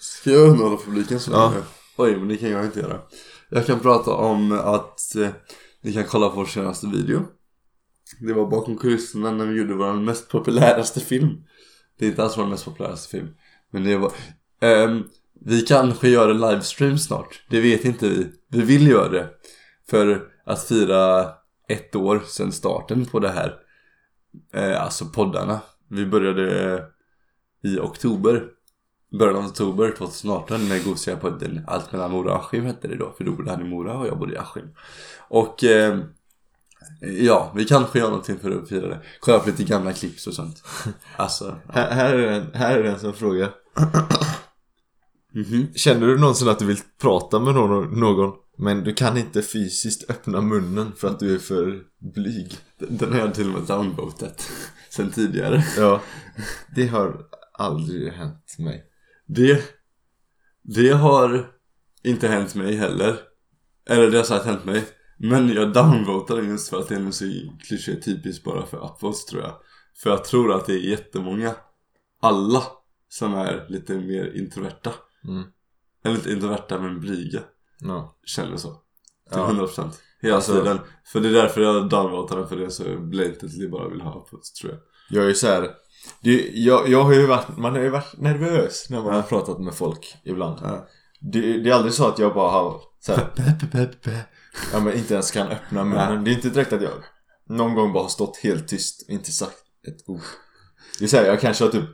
[0.00, 1.50] Ska jag underhålla publiken så Ja.
[1.50, 1.62] länge?
[1.96, 3.00] Oj, men det kan jag inte göra.
[3.50, 5.28] Jag kan prata om att eh,
[5.82, 7.22] ni kan kolla på vår senaste video.
[8.20, 11.28] Det var bakom kulisserna när vi gjorde vår mest populäraste film.
[12.02, 13.28] Det är inte alls vår mest populäraste film.
[13.70, 14.12] Men det var...
[14.60, 15.08] Um,
[15.44, 17.42] vi kanske gör en livestream snart.
[17.50, 18.26] Det vet inte vi.
[18.48, 19.28] Vi vill göra det.
[19.90, 21.30] För att fira
[21.68, 23.54] ett år sedan starten på det här.
[24.52, 25.60] Eh, alltså poddarna.
[25.88, 26.80] Vi började eh,
[27.70, 28.44] i oktober
[29.18, 33.12] början av oktober 2018 med gosiga podden Allt mellan Mora och Askim hette det då
[33.16, 34.74] för då bodde han i Mora och jag bodde i Askim
[35.28, 35.98] och eh,
[37.00, 40.34] ja, vi kanske gör någonting för att fira det kolla på lite gamla clips och
[40.34, 40.62] sånt
[41.16, 43.50] alltså Här, här, är en, här är en som frågar.
[45.34, 45.66] mhm.
[45.74, 50.10] Känner du någonsin att du vill prata med någon, någon men du kan inte fysiskt
[50.10, 51.82] öppna munnen för att du är för
[52.14, 52.56] blyg?
[52.78, 54.50] Den- den har jag till och med downvotat
[54.90, 56.00] sen tidigare Ja.
[56.76, 57.16] Det har
[57.58, 58.84] aldrig hänt mig.
[59.26, 59.62] det
[60.62, 61.50] det har
[62.02, 63.16] inte hänt mig heller
[63.88, 64.84] eller det har sagt hänt mig
[65.18, 67.24] men jag downvotar den just för att det är så
[67.68, 69.52] kliché typiskt bara för upvotes tror jag
[70.02, 71.54] För jag tror att det är jättemånga
[72.20, 72.62] Alla
[73.08, 74.92] som är lite mer introverta
[75.28, 75.42] Mm.
[76.04, 77.40] Eller inte introverta men blyga
[77.80, 78.16] Ja.
[78.26, 78.78] Känner så Till
[79.40, 79.46] Ja.
[79.50, 79.90] 100%
[80.22, 83.68] Hela Alltså- tiden För det är därför jag downvotar den för det är så blatantly
[83.68, 85.70] bara vill ha upvotes tror jag Jag är ju såhär
[86.20, 89.58] det, jag, jag har ju varit, man har ju varit nervös när man har pratat
[89.60, 90.58] med folk ibland.
[90.62, 90.88] Ja.
[91.20, 93.28] Det, det är aldrig så att jag bara har såhär,
[94.72, 96.24] ja men inte ens kan öppna munnen.
[96.24, 96.92] Det är inte direkt att jag
[97.48, 99.56] någon gång bara har stått helt tyst och inte sagt
[99.88, 100.20] ett ord.
[100.98, 101.84] Det är såhär, jag kanske har typ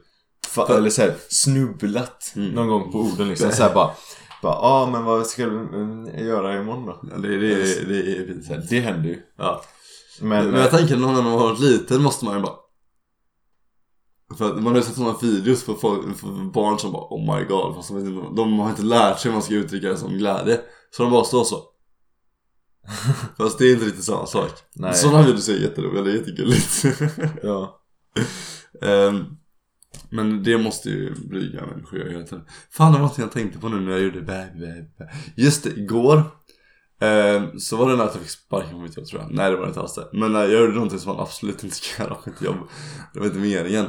[0.68, 2.50] eller såhär snubblat Mm.
[2.50, 3.52] någon gång på orden liksom.
[3.52, 3.90] Såhär bara,
[4.42, 7.00] bara ja ah, men vad ska du mm, göra imorgon då?
[7.10, 7.54] Ja, det, det,
[7.88, 8.68] det, det är pinsamt.
[8.68, 9.22] Det händer ju.
[9.36, 9.62] Ja.
[10.20, 12.54] Men, Men jag tänker när man har varit liten måste man ju bara
[14.38, 17.44] för man har ju sett sådana videos på, folk, för barn som bara oh my
[17.44, 20.60] god fast de, de har inte lärt sig hur man ska uttrycka det som glädje
[20.90, 21.62] Så de bara står så
[23.38, 24.50] Fast det är inte riktigt samma sak.
[24.74, 24.94] Nej.
[24.94, 26.84] Sådana videos är jätteroliga, det är jättegulligt.
[27.42, 27.80] Ja.
[28.82, 29.24] Ehm,
[30.10, 32.44] Men det måste ju blyga människor göra hela tiden.
[32.70, 34.86] Fan det var något jag tänkte på nu när jag gjorde bä, bä.
[35.36, 36.22] Just det, igår
[37.00, 39.30] ehm, Så var det när jag fick sparken på mitt jobb tror jag.
[39.34, 40.08] Nej det var det inte alls det.
[40.12, 42.56] Men eh, jag gjorde någonting som man absolut inte ska göra på mitt jobb.
[43.14, 43.86] Det var inte meningen.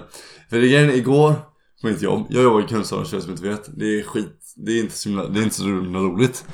[0.49, 1.33] För det grejen igår
[1.81, 3.69] på mitt jobb Jag jobbar i er som inte vet.
[3.79, 6.45] Det är skit Det är inte så, himla, det är inte så roligt.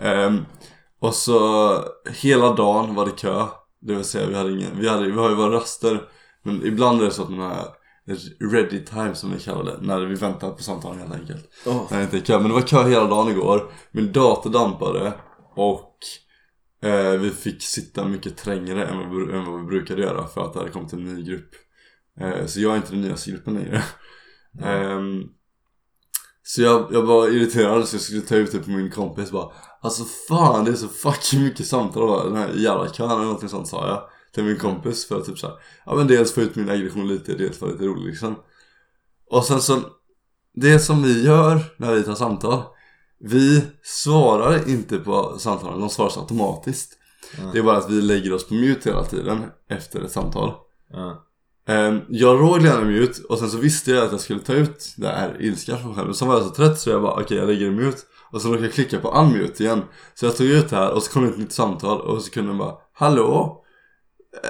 [0.00, 0.38] Ehm,
[1.00, 1.70] Och så
[2.10, 3.46] hela dagen var det kö.
[3.80, 6.08] Det vill säga vi hade ingen Vi, hade, vi har ju våra raster
[6.42, 7.74] Men ibland är det så att man har
[8.52, 11.48] ready time som vi kallar det När vi väntar på samtalen helt enkelt.
[11.66, 11.82] Oh.
[11.90, 13.72] Nej inte kö, men det var kö hela dagen igår.
[13.90, 15.12] Min dator dampade
[15.54, 15.96] och
[16.82, 20.40] eh, vi fick sitta mycket trängre än vad, vi- än vad vi brukade göra för
[20.44, 21.50] att det hade kommit en ny grupp.
[22.20, 23.82] Eh, Så jag är inte den nyaste gruppen längre.
[24.64, 25.22] Ehm,
[26.50, 29.52] Så jag, jag var irriterad så jag skulle ta ut det på min kompis bara
[29.80, 33.48] Alltså fan det är så fucking mycket samtal bara, den här jävla kön eller någonting
[33.48, 34.02] sånt sa jag
[34.34, 37.34] Till min kompis för att typ såhär Ja men dels få ut min aggression lite,
[37.34, 38.36] dels vara lite rolig liksom
[39.30, 39.80] Och sen så
[40.54, 42.62] Det som vi gör när vi tar samtal
[43.20, 46.94] Vi svarar inte på samtalen, de svarar så automatiskt
[47.38, 47.50] Ja.
[47.52, 50.54] Det är bara att vi lägger oss på mute hela tiden efter ett samtal
[50.90, 51.27] Ja.
[51.68, 54.94] Ehm, Jag låg gärna mute och sen så visste jag att jag skulle ta ut
[54.96, 57.12] det här ilskan från mig själv Men sen var jag så trött så jag bara
[57.22, 57.98] okej jag lägger i mute
[58.32, 59.82] Och så råkade jag klicka på unmute igen
[60.14, 62.30] Så jag tog ut det här och så kom det ett nytt samtal och så
[62.30, 63.64] kunde den bara Hallå?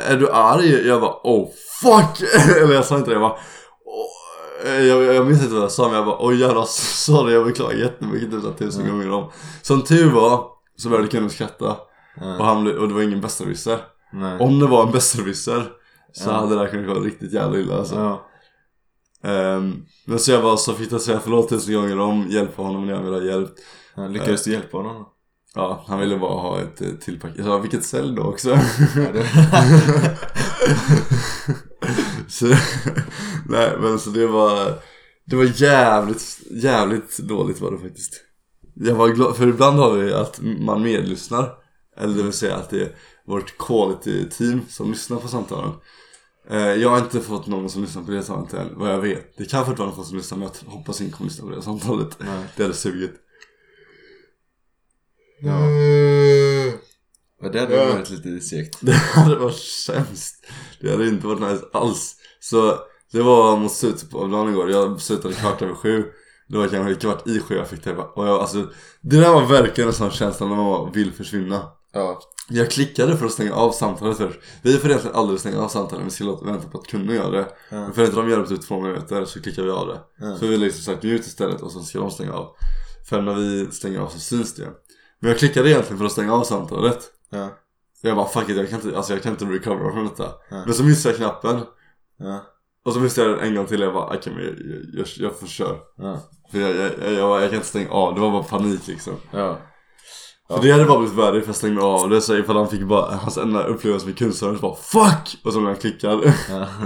[0.08, 0.86] Är du arg?
[0.88, 1.48] Jag bara oh
[1.82, 2.28] fuck!
[2.62, 3.38] Eller jag sa inte det, jag bara
[3.86, 7.44] "Åh." jag, jag minns inte vad jag sa men jag bara oj jävlar sorry jag
[7.44, 8.92] beklagar jättemycket typ tusen Mm.
[8.92, 9.30] gånger om
[9.62, 10.44] Som tur var
[10.76, 11.76] så började kunden skratta och,
[12.20, 12.44] Ja.
[12.44, 13.78] han, och det var ingen besserwisser.
[14.40, 15.66] Om det var en besserwisser
[16.12, 16.32] så Ja.
[16.32, 17.94] hade det här kunnat gå riktigt jävla illa alltså.
[17.94, 18.24] Ja.
[19.30, 22.86] Ehm, men så jag bara så fick jag säga förlåt tusen gånger om, hjälpa honom
[22.86, 23.50] när jag ville ha hjälp
[23.96, 25.06] Ja, Lyckades du hjälpa honom?
[25.54, 27.44] Ja, han ville bara ha ett eh, till paket.
[27.44, 28.58] Sa vilket cell då också?
[32.28, 32.46] Så,
[33.48, 34.72] nej men så det var
[35.24, 38.14] Det var jävligt, jävligt dåligt var det faktiskt
[38.74, 41.52] Jag var glad, för ibland har vi att man medlyssnar
[41.96, 42.94] Eller det vill säga att det
[43.28, 45.72] vårt quality team som lyssnar på samtalen.
[46.50, 49.36] Eh, Jag har inte fått någon som lyssnar på det samtalet än, vad jag vet.
[49.38, 52.16] Det kan fortfarande få som lyssnar men jag hoppas ingen kommer lyssna på det samtalet.
[52.18, 52.44] Nej.
[52.56, 53.14] Det hade sugit.
[55.40, 55.58] Ja.
[57.40, 57.92] Men det hade Ja.
[57.94, 58.78] varit lite segt.
[58.80, 60.46] Det hade varit sämst.
[60.80, 62.14] Det hade inte varit nice alls.
[62.40, 62.78] Så
[63.12, 64.70] det var mot slutet av dagen igår.
[64.70, 66.04] Jag slutade kvart över sju.
[66.48, 68.70] Det var kanske kvart i sju jag fick det och jag, alltså,
[69.00, 72.20] Det där var verkligen en sån känsla när man vill försvinna Ja.
[72.50, 76.06] Jag klickade för att stänga av samtalet först Vi får egentligen aldrig stänga av samtalet
[76.06, 77.76] Vi ska låta vänta på att kunden gör det Ja.
[77.80, 80.00] Men för att de gör det på typ två minuter så klickar vi av det
[80.20, 80.36] Ja.
[80.36, 82.48] Så vi har liksom sagt mute istället och sen ska de stänga av
[83.08, 84.68] För när vi stänger av så syns det
[85.20, 86.98] Men jag klickade egentligen för att stänga av samtalet
[87.30, 87.48] Ja.
[88.02, 90.62] jag bara fuck it, jag kan inte, alltså jag kan inte recovera från detta Ja.
[90.64, 91.60] Men så missade jag knappen
[92.18, 92.40] Ja.
[92.84, 95.06] Och så missade jag den en gång till, jag bara okej men jag, jag, jag,
[95.16, 96.18] jag förstör Ja.
[96.50, 99.14] För jag, jag, jag, jag, jag kan inte stänga av, det var bara panik liksom
[99.30, 99.58] Ja.
[100.48, 102.82] För det hade bara blivit värre för jag stängde av det så ifall han fick
[102.82, 105.40] bara, hans enda upplevelse med kundservice bara FUCK!
[105.44, 106.34] Och så blev han klickad.
[106.48, 106.68] Ja.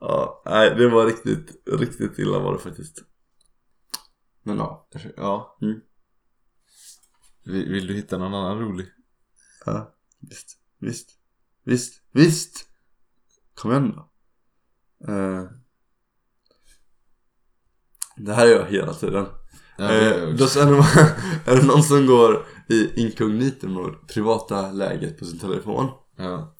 [0.00, 3.02] Ja, nej det var riktigt, riktigt illa var det faktiskt.
[4.42, 5.58] Men ja, Ja.
[5.62, 5.80] Mm.
[7.44, 8.86] Vill, vill du hitta någon annan rolig?
[9.64, 11.08] ja visst, visst,
[11.64, 12.66] visst, visst!
[13.54, 14.10] Kom igen då.
[15.12, 15.44] Eh,
[18.16, 19.26] Det här gör jag hela tiden.
[19.78, 20.76] Ja, det är eh, då, är, det,
[21.52, 26.54] är det någon som går i incognito mode, privata läget på sin telefon Ja.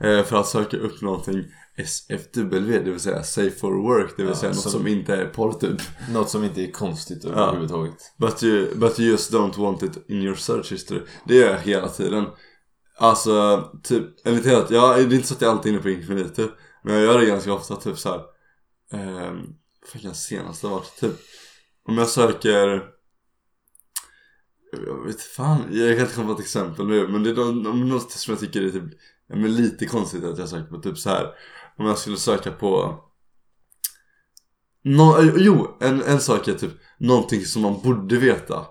[0.00, 1.44] eh, För att söka upp någonting
[1.76, 5.14] SFW, det vill säga safe for work, det vill Ja, säga något som- som inte
[5.16, 5.80] är porr typ
[6.12, 7.94] Något som inte är konstigt överhuvudtaget.
[8.18, 11.58] But you, but you just don't want it in your search history Det gör jag
[11.58, 12.24] hela tiden
[12.98, 15.90] Alltså, typ, eller att, ja, det är inte så att jag alltid är inne på
[15.90, 16.48] incognito
[16.84, 18.20] Men jag gör det ganska ofta, typ såhär
[18.92, 19.36] ehm,
[19.92, 20.96] Vad kan senast ha varit?
[21.00, 21.12] Typ,
[21.88, 22.82] om jag söker
[24.86, 27.52] Jag vet fan, jag kan inte komma på ett exempel nu Men det är nå-
[27.52, 28.84] nå- något som jag tycker är typ
[29.28, 31.26] men lite konstigt att jag söker på typ så här.
[31.78, 33.00] Om jag skulle söka på
[34.84, 38.66] Nå, eh, jo, en, en sak är typ någonting som man borde veta.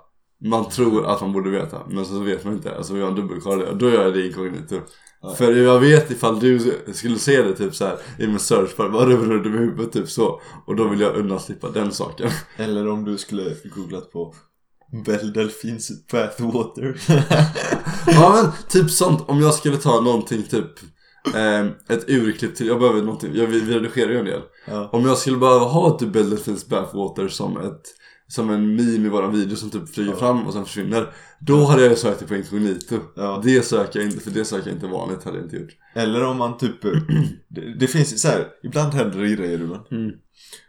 [0.45, 3.73] Man tror att man borde veta, men så vet man inte, alltså jag dubbelkollar det,
[3.73, 4.79] då gör jag det inkognito.
[5.37, 8.89] För jag vet ifall du skulle se det typ så här i min search bar,
[8.89, 10.41] bara rör du med huvudet typ så.
[10.65, 12.29] Och då vill jag undanslippa den saken.
[12.57, 14.35] Eller om du skulle googlat på
[15.03, 16.97] Bell Delfins Bathwater.
[18.07, 20.65] Ja men typ sånt, om jag skulle ta någonting typ
[21.35, 21.65] eh,
[21.95, 24.41] Ett urklipp till, jag behöver någonting, jag, vi, vi redigerar ju en del.
[24.67, 27.81] Ja, Om jag skulle behöva ha typ Bell Delfins Bathwater som ett
[28.27, 30.17] Som en meme i våran video som typ flyger Ja.
[30.17, 33.41] fram och sen försvinner Då hade jag sökt det på inkognito ja.
[33.43, 35.71] Det söker jag inte, för det söker jag inte vanligt, hade jag inte gjort.
[35.95, 36.81] Eller om man typ
[37.49, 40.11] det, det finns så här, ibland händer det grejer ibland Mm.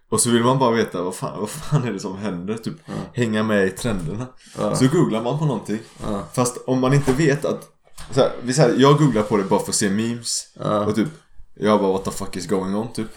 [0.09, 2.75] Och så vill man bara veta vad fan, vad fan är det som händer typ
[2.87, 2.93] Ja.
[3.15, 4.27] Hänga med i trenderna
[4.59, 7.69] Ja, Så googlar man på någonting ja, Fast om man inte vet att
[8.11, 10.95] så här, vi säger, Jag googlar på det bara för att se memes ja, Och
[10.95, 11.09] typ
[11.55, 13.09] Jag bara what the fuck is going on typ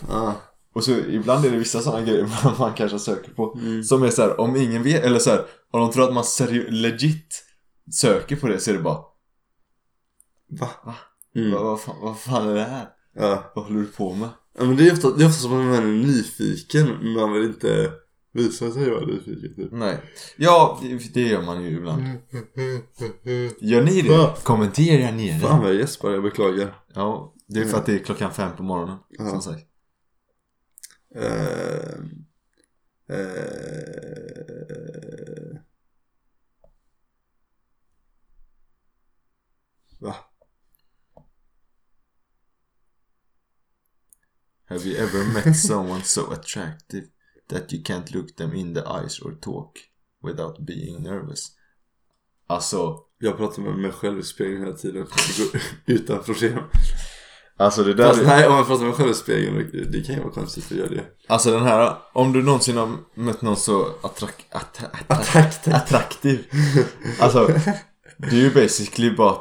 [0.75, 3.83] Och så ibland är det vissa sådana grejer man, man kanske söker på Mm.
[3.83, 6.23] Som är så här, om ingen vet, eller så här, om de tror att man
[6.23, 7.43] seri- legit
[7.91, 8.99] söker på det så är det bara
[10.59, 10.69] Va?
[10.85, 10.95] Va?
[11.35, 11.51] Mm.
[11.51, 12.87] vad, vad, fan, vad fan är det här?
[13.55, 14.29] Vad håller du på med?
[14.59, 17.33] Ja men det är ofta, det är ofta som att man är nyfiken men man
[17.33, 17.91] vill inte
[18.31, 19.71] visa sig vara nyfiken typ.
[19.71, 19.97] Nej.
[20.37, 20.79] Ja,
[21.13, 22.03] det, gör man ju ibland.
[23.59, 24.35] Gör ni det?
[24.43, 26.75] Kommentera ner Fan vad jag gäspar, jag beklagar.
[26.93, 29.29] Ja, det är för att det är klockan fem på morgonen Ja.
[29.29, 29.65] Som sagt.
[31.15, 31.93] Eh,
[33.17, 33.59] eh,
[39.99, 40.15] Va?
[44.69, 47.03] Have you ever met someone so attractive
[47.49, 49.71] that you can't look them in the eyes or talk
[50.23, 51.51] without being nervous?
[52.47, 55.05] Alltså, Jag pratar med mig själv i spegeln hela tiden
[55.37, 56.59] Det går utan problem
[57.57, 60.01] alltså det där Fast nej, om jag pratar med mig själv i spegeln, det- det
[60.05, 61.03] kan ju vara konstigt att göra det.
[61.27, 66.45] Alltså den här, om du någonsin har mött någon så attrak, att, att, Attraktiv attraktiv.
[67.19, 67.47] Alltså,
[68.17, 69.37] det är ju basically bara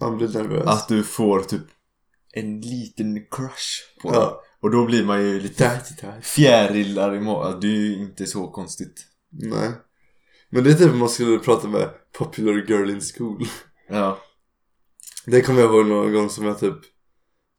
[0.00, 0.66] Man blir nervös.
[0.66, 1.62] att du får typ
[2.32, 4.42] en liten crush på Ja.
[4.60, 5.80] Och då blir man ju lite
[6.22, 7.60] fjärilar i magen.
[7.60, 9.06] Det är ju inte så konstigt.
[9.30, 9.72] Nej
[10.50, 13.46] Men det är typ om man skulle prata med popular girl in school
[13.88, 14.18] Ja.
[15.26, 16.78] Det kommer jag ihåg någon gång som jag typ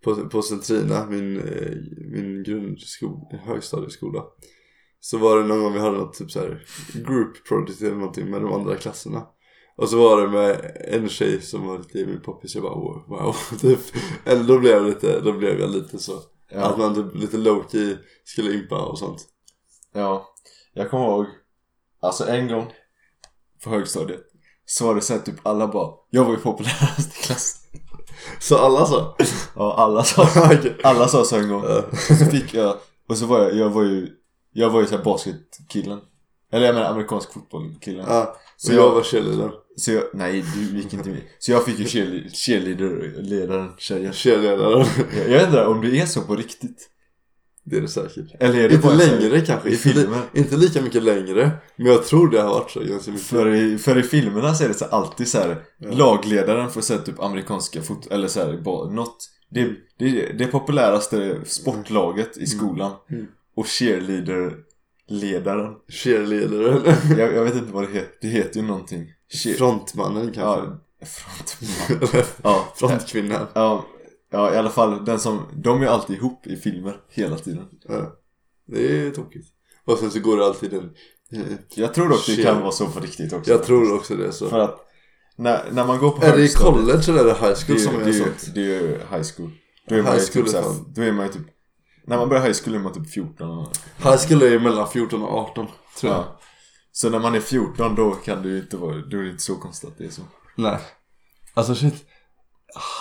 [0.03, 1.77] På, på Centrina, min, eh,
[2.11, 4.23] min grundskola, högstadieskola
[4.99, 8.29] Så var det någon gång vi hade något typ så här group project eller någonting
[8.29, 9.27] med de andra klasserna
[9.75, 13.03] Och så var det med en tjej som var lite min poppis, jag bara wow,
[13.07, 13.79] wow typ
[14.25, 16.75] Eller då blev jag lite, då blev jag lite så Att Ja.
[16.77, 19.19] man typ lite low-key skulle impa och sånt
[19.93, 20.27] ja.
[20.73, 21.25] Jag kommer ihåg,
[22.01, 22.73] alltså en gång
[23.63, 24.21] på högstadiet.
[24.65, 27.61] Så var det så här typ alla bara, jag var ju populärast i klassen.
[28.39, 29.17] Så alla sa?
[29.55, 30.27] Ja, alla sa,
[30.83, 31.63] alla sa så en gång.
[32.07, 32.77] Så fick jag,
[33.09, 34.07] och så var jag, jag var ju,
[34.53, 35.99] jag var ju såhär basketkillen.
[36.51, 38.05] Eller jag menar amerikansk fotbollkillen.
[38.09, 41.21] Ja, Så så jag jag- var cheerleadern Så jag, nej du gick inte med.
[41.39, 44.13] Så jag fick ju cheerle- cheerleader-ledaren tjejen.
[44.23, 44.85] Cheerleadaren
[45.17, 46.87] Jag, jag undrar om det är så på riktigt?
[47.63, 50.21] Det är det säkert Eller är det Inte så här längre kanske, i filmer?
[50.33, 53.77] inte lika mycket längre Men jag tror det har varit så ganska mycket För i,
[53.77, 55.91] för i filmerna så är det så alltid så här Ja.
[55.91, 58.07] Lagledaren får säga typ amerikanska fot...
[58.11, 58.53] Eller så här,
[58.93, 59.17] något
[59.49, 63.27] det, det, det populäraste sportlaget i skolan Mm.
[63.55, 63.67] Och
[65.19, 69.05] cheerleader-ledaren Cheerleadaren jag, jag vet inte vad det heter, det heter ju någonting.
[69.33, 69.55] Cheer...
[69.55, 70.41] Frontmannen kanske?
[70.41, 73.47] Ja, frontman Ja, Frontkvinnan.
[73.53, 73.85] Ja,
[74.31, 77.65] ja, i alla fall den som, de är alltid ihop i filmer hela tiden.
[77.87, 78.17] Ja.
[78.67, 79.47] Det är tokigt.
[79.85, 80.89] Och sen så går det alltid en
[81.33, 81.41] eh,
[81.75, 84.49] Jag tror dock det kan vara så på riktigt också Jag tror också det så.
[84.49, 84.87] För att
[85.37, 87.75] när, när man går på Är det i college eller är det high Det school
[87.75, 88.47] är, som ju- är det, är sånt?
[88.47, 89.51] ju, det är ju high school.
[89.87, 91.47] Då är man High ju school typ är såhär, Då är man ju typ
[92.05, 95.33] När man börjar high school är man typ 14 High school är mellan 14 och
[95.37, 95.67] 18
[95.99, 96.21] Tror jag.
[96.21, 96.39] Ja.
[96.91, 99.43] Så när man är 14 då kan det ju inte vara Då är det inte
[99.43, 100.21] så konstigt att det är så.
[100.55, 100.79] Nej.
[101.53, 102.05] Alltså shit.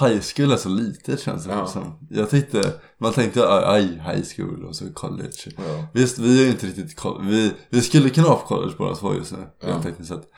[0.00, 1.66] High school är så litet känns det Ja.
[1.66, 1.98] som.
[2.10, 5.30] Jag tyckte Man tänkte aj high school och så college.
[5.56, 8.94] Ja, Visst, vi är ju inte riktigt vi, vi skulle kunna vara på college båda
[8.94, 9.68] två just nu, Ja.
[9.68, 10.28] rent tekniskt sett.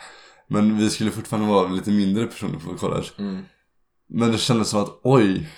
[0.49, 3.07] Men vi skulle fortfarande vara lite mindre personer på college.
[3.19, 3.43] Mm.
[4.09, 5.49] Men det kändes som att oj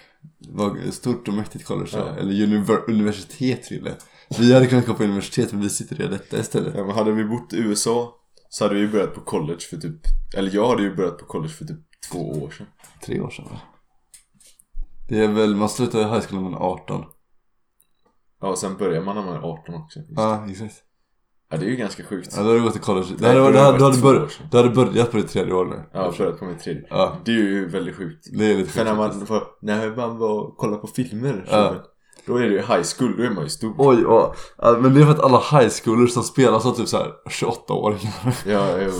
[0.49, 2.17] Vad stort och mäktigt college Ja.
[2.17, 3.97] Eller univer- universitet till det
[4.39, 6.75] Vi hade kunnat gå på universitet men vi sitter i detta istället.
[6.77, 8.15] Ja men hade vi bott i USA
[8.49, 10.01] Så hade vi börjat på college för typ
[10.37, 12.67] Eller jag hade ju börjat på college för typ två år sedan.
[13.03, 13.61] Tre år sedan va?
[15.09, 17.05] Det är väl, man slutar i high school när man är 18
[18.41, 20.01] Ja och sen börjar man när man är 18 också.
[20.09, 20.84] Ja, exakt
[21.55, 22.35] Ja det är ju ganska sjukt.
[22.37, 23.07] Ja, då har du gått i college.
[23.19, 24.47] Nej, hade, det hade, du hade, sedan.
[24.51, 25.83] du hade börjat på ditt tredje år nu.
[25.93, 26.83] Ja, börjat på min tredje.
[26.91, 28.29] Ja, Det är ju väldigt sjukt.
[28.33, 31.75] Det är lite För när man får, när man och kollar på filmer Ja.
[32.27, 33.75] Då är det ju high school, då är man ju stor.
[33.79, 34.35] Oj, ja.
[34.59, 38.37] Ja, Men det är för att alla high schoolers som spelar så typ såhär 28-åringar.
[38.47, 38.93] Ja, jo.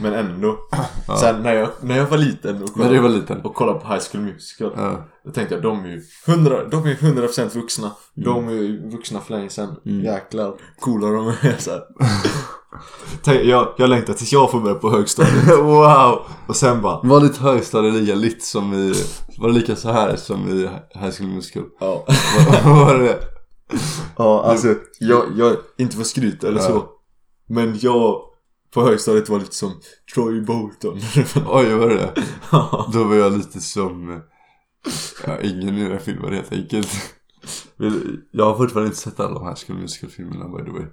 [0.00, 0.56] Men ändå.
[1.20, 3.40] Sen när jag, när jag var liten och När kollade, du var liten.
[3.40, 4.72] och kollade på High School Musical.
[4.76, 5.04] Ja.
[5.24, 7.90] Då tänkte jag, de är ju 100, de är ju 100% vuxna.
[8.14, 9.76] De är ju vuxna för länge sedan.
[9.84, 11.70] Jäklar, coola de är så.
[13.22, 15.48] Tänk, jag, jag längtar tills jag får börja på högstadiet.
[15.58, 16.22] Wow!
[16.46, 18.94] Och sen bara, Var ditt högstadie lika litt som i...
[19.38, 21.64] Var det lika så här som i High School Musical?
[21.80, 22.04] ja.
[22.64, 23.18] Vad var det?
[24.16, 26.84] Ja, alltså, jag, jag, inte för skryt eller så.
[27.48, 28.22] Men jag
[28.74, 29.72] på högstadiet var lite som
[30.14, 30.98] Troy Bolton.
[31.46, 32.12] Oj, var det?
[32.52, 32.90] Ja.
[32.92, 34.22] Då var jag lite som...
[35.26, 36.90] Ja, ingen i den här filmen helt enkelt.
[38.30, 40.86] Jag har fortfarande inte sett alla de här School Musical-filmerna by the way.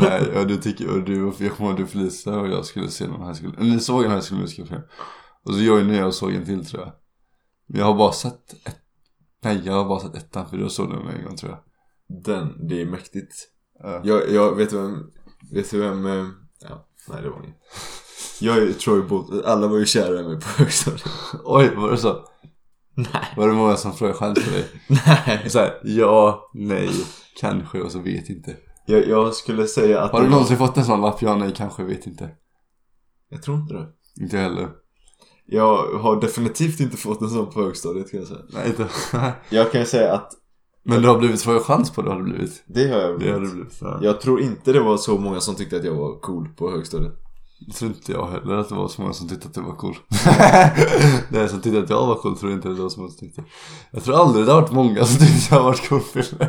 [0.00, 3.06] Nej, och du tycker, och du, jag kommer ihåg du Felicia och jag skulle se
[3.06, 3.54] den här School...
[3.58, 4.82] Eller ni såg den här School Musical-film.
[5.44, 6.92] Och så jag och såg en till tror jag.
[7.66, 8.76] Men jag har bara sett ett...
[9.44, 11.60] Nej, jag har bara sett ettan för du såg den en gång tror jag.
[12.24, 13.34] Den, det är mäktigt.
[13.82, 14.00] Ja.
[14.04, 15.10] Jag, jag vet du vem,
[15.52, 16.26] vet du vem, eh,
[16.60, 17.56] ja, nej det var inget.
[18.40, 21.04] Jag är Troy Bolton, alla var ju kära i mig på högstadiet.
[21.44, 22.24] Oj, var det så?
[23.12, 23.34] Nej.
[23.36, 24.64] Var det många som frågade chans på dig?
[25.06, 25.50] Nej.
[25.50, 26.90] Så här, ja, nej,
[27.40, 28.56] kanske och så vet inte.
[28.86, 31.22] Jag, jag skulle säga att Har du det var- någonsin fått en sån lapp?
[31.22, 32.30] Ja, nej, kanske, vet inte.
[33.30, 33.86] Jag tror inte det.
[34.22, 34.68] Inte heller.
[35.46, 38.40] Jag har definitivt inte fått en sån på högstadiet kan jag säga.
[38.52, 38.88] Nej, inte.
[39.50, 40.32] Jag kan säga att
[40.84, 42.62] Men du har blivit frågad chans på det har du blivit.
[42.66, 43.50] det har jag Det har blivit.
[43.50, 43.78] du blivit.
[43.80, 43.98] Ja.
[44.02, 47.12] Jag tror inte det var så många som tyckte att jag var cool på högstadiet.
[47.66, 49.74] Det tror inte jag heller att det var så många som tyckte att det var
[49.74, 49.96] cool.
[51.28, 53.18] Nej, som tyckte att jag var cool tror jag inte det var så många som
[53.18, 53.44] tyckte.
[53.90, 56.02] Jag tror aldrig det har varit många som tyckte att jag har varit cool.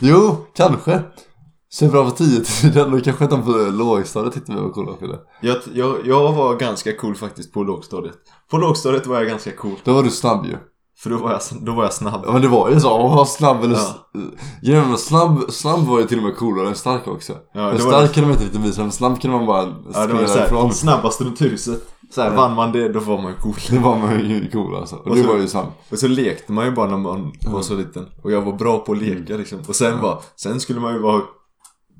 [0.00, 1.02] Jo, kanske.
[1.72, 5.18] Så bra på 10-tiden, då kanske de på lågstadiet tyckte vi var coola Fille.
[5.40, 8.16] Jag, jag, jag var ganska cool faktiskt på lågstadiet.
[8.50, 9.76] På lågstadiet var jag ganska cool.
[9.84, 10.56] Då var du snabb ju.
[11.02, 12.20] För då var jag, då var jag snabb.
[12.26, 13.74] Ja men det var ju så, åh snabb eller...
[13.74, 14.20] Ja.
[14.62, 14.84] Ja.
[14.88, 17.32] men snabb, snabb var ju till och med coolare än stark också.
[17.54, 18.14] Ja, men det stark det.
[18.14, 19.62] kunde man inte riktigt visa, men snabb kunde man bara
[19.94, 20.72] Ja, det var såhär, därifrån.
[20.72, 21.80] snabbast runt huset.
[22.14, 23.54] Såhär, vann man det, då var man ju cool.
[23.70, 24.96] Det var man ju cool alltså.
[24.96, 25.66] Och, Och du så- var ju snabb.
[25.90, 28.06] Och så lekte man ju bara när man var så liten.
[28.22, 29.58] Och jag var bra på att leka liksom.
[29.68, 31.20] Och sen bara, sen skulle man ju vara...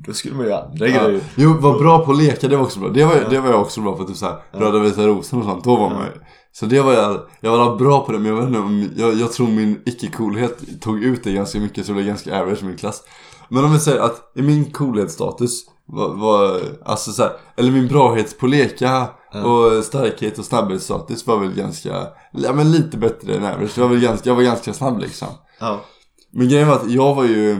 [0.07, 1.05] Då skulle man ju andra Ja.
[1.05, 1.21] grejer.
[1.35, 2.89] Jo, var bra på att leka, det var också bra.
[2.89, 5.65] Det var, det var jag också bra på, typ såhär, röda vita rosen och sånt.
[5.65, 6.21] Då var man ju-
[6.53, 9.15] Så det var jag, jag var bra på det, men jag vet inte om, jag,
[9.15, 12.67] jag tror min icke-coolhet tog ut det ganska mycket, så det blev ganska average i
[12.67, 13.03] min klass.
[13.49, 18.39] Men om vi säger att i min coolhetsstatus var, var alltså såhär, eller min brahet
[18.39, 19.09] på leka
[19.45, 23.79] och starkhet och snabbhetsstatus var väl ganska, ja men lite bättre än average.
[23.79, 25.29] Jag var, väl ganska, jag var ganska snabb liksom.
[25.61, 25.81] Ja.
[26.33, 27.57] Men grejen var att jag var ju,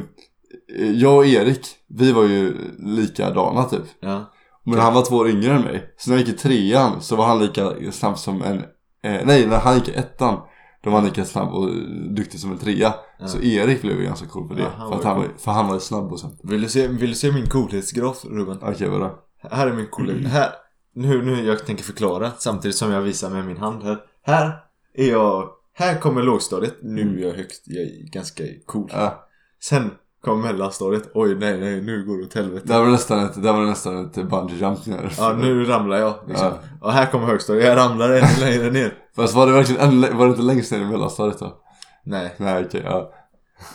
[0.95, 3.85] jag och Erik, vi var ju likadana typ.
[4.01, 4.33] Ja.
[4.65, 5.95] Men han var två år yngre än mig.
[5.99, 8.63] Så när jag gick i trean så var han lika snabb som en...
[9.03, 10.41] Eh, nej, när han gick i ettan.
[10.83, 11.69] Då var han lika snabb och
[12.15, 12.95] duktig som en trea.
[13.27, 14.63] Så Erik blev ju ganska cool på det.
[14.63, 16.41] Ja, för, att han var, för han var ju snabb och sånt.
[16.43, 18.59] Vill du se, vill du se min coolhetsgraf Ruben?
[18.63, 19.19] Okej, vadå?
[19.51, 20.27] Här är min coolhet.
[20.33, 20.51] Här,
[20.95, 23.99] nu, nu jag tänker förklara samtidigt som jag visar med min hand här.
[24.23, 26.77] Här är jag, här kommer lågstadiet.
[26.83, 28.91] Nu är jag högst, jag är ganska cool.
[28.93, 29.29] Ja,
[29.61, 29.91] Sen
[30.25, 31.11] kommer mellanstadiet.
[31.15, 32.63] Oj nej nej, nu går det åt helvete.
[32.69, 35.13] där var det nästan ett, där var det nästan ett bungee jump ner.
[35.19, 36.47] Ja nu ramlar jag liksom.
[36.47, 36.59] Ja.
[36.81, 38.95] Och här kommer högstadiet, jag ramlar ännu längre ner.
[39.17, 41.57] Fast var det verkligen var det inte längst ner i mellanstadiet då?
[42.05, 43.13] Nej, Nej, okej, ja.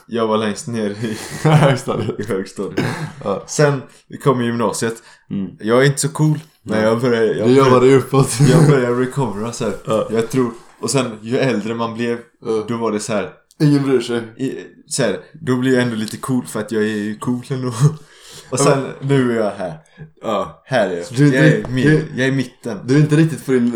[0.07, 1.17] jag var längst ner i,
[1.47, 2.19] Högstadiet.
[2.19, 2.85] i högstadiet.
[3.23, 3.43] Ja.
[3.45, 3.81] Sen
[4.23, 4.95] kommer gymnasiet.
[5.29, 5.51] Mm.
[5.59, 6.39] Jag är inte så cool.
[6.63, 8.29] Men jag börjar, jag Du börjar, jobbade ju uppåt.
[8.51, 9.73] jag börjar recovera så här.
[9.87, 10.07] Ja.
[10.11, 12.63] Jag tror, och sen ju äldre man blev, Ja.
[12.67, 13.29] då var det så här.
[13.61, 14.21] Ingen bryr sig.
[14.37, 17.73] i, så här, då blir jag ändå lite cool för att jag är cool ändå.
[18.49, 19.77] Och sen, nu är jag här.
[20.21, 20.63] Ja.
[20.65, 21.05] Här är jag.
[21.17, 22.79] Du- Jag är, med, du- jag är i mitten.
[22.85, 23.67] Du är inte riktigt på din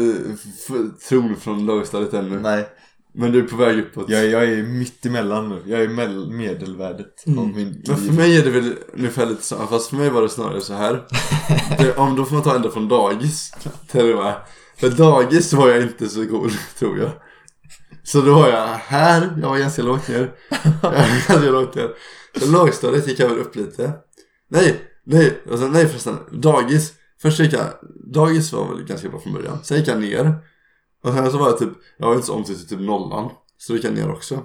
[0.71, 0.75] eh,
[1.09, 2.39] tron från lågstadiet ännu.
[2.39, 2.65] Nej,
[3.13, 4.09] Men du är på väg uppåt.
[4.09, 5.61] jag, jag är mitt emellan nu.
[5.65, 7.81] Jag är mell, medelvärdet av min Mm.
[7.87, 10.61] Men för mig är det väl ungefär lite så, fast för mig var det snarare
[10.61, 11.03] så här.
[11.77, 13.51] Det, om då får man ta ända från dagis
[13.91, 14.35] till och med.
[14.77, 17.11] För dagis var jag inte så cool, tror jag.
[18.03, 20.35] Så då var jag här, jag var ganska långt ner.
[20.81, 21.89] Jag var ganska långt ner.
[22.39, 23.93] Så lågstadiet gick jag väl upp lite.
[24.47, 26.17] Nej, nej, alltså, nej förresten.
[26.31, 26.93] Dagis.
[27.21, 27.67] Först gick jag,
[28.13, 29.57] dagis var väl ganska bra från början.
[29.63, 30.33] Sen gick jag ner.
[31.03, 33.31] Och sen så var jag typ, jag var inte så omtyckt till typ nollan.
[33.57, 34.43] Så då gick jag ner också.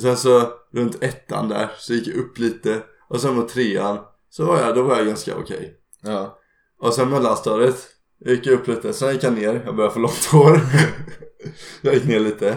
[0.00, 2.82] Sen så runt ettan där så gick jag upp lite.
[3.08, 3.98] Och sen var trean,
[4.30, 5.74] så var jag, då var jag ganska okej.
[6.02, 6.38] Ja.
[6.80, 7.86] Och sen mellanstadiet
[8.24, 10.60] gick jag upp lite, sen gick jag ner, jag började få långt hår.
[11.86, 12.56] jag gick ner lite.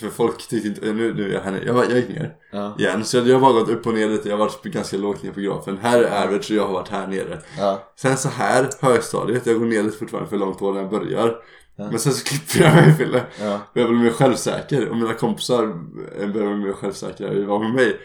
[0.00, 1.64] För folk tyckte inte, nu, nu är jag här nere.
[1.66, 2.76] Jag, jag gick ner Ja.
[2.78, 3.04] igen.
[3.04, 5.32] Så jag har bara gått upp och ner lite, jag har varit ganska lågt ner
[5.32, 5.78] på grafen.
[5.82, 7.38] Här är average och jag har varit här nere.
[7.58, 7.92] Ja.
[7.96, 11.36] Sen så här, högstadiet, jag går ner lite fortfarande för långt hår när jag börjar.
[11.76, 11.90] Ja.
[11.90, 13.22] Men sen så klipper jag mig Fille.
[13.42, 15.62] Ja, Och jag blev mer självsäker och mina kompisar
[16.20, 18.00] eh, blev mer självsäkra i vara med mig.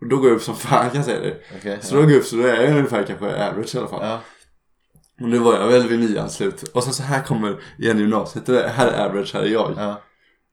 [0.00, 1.36] Och då går jag upp som fan kan jag säga det.
[1.58, 1.78] okej.
[1.82, 4.18] Så då går jag upp så då är jag ungefär kanske average i alla fall.
[5.22, 6.62] Och nu var jag väl vid nian slut.
[6.62, 8.46] Och sen så här kommer igen gymnasiet.
[8.46, 9.74] Det här är average, här är jag.
[9.76, 10.00] ja,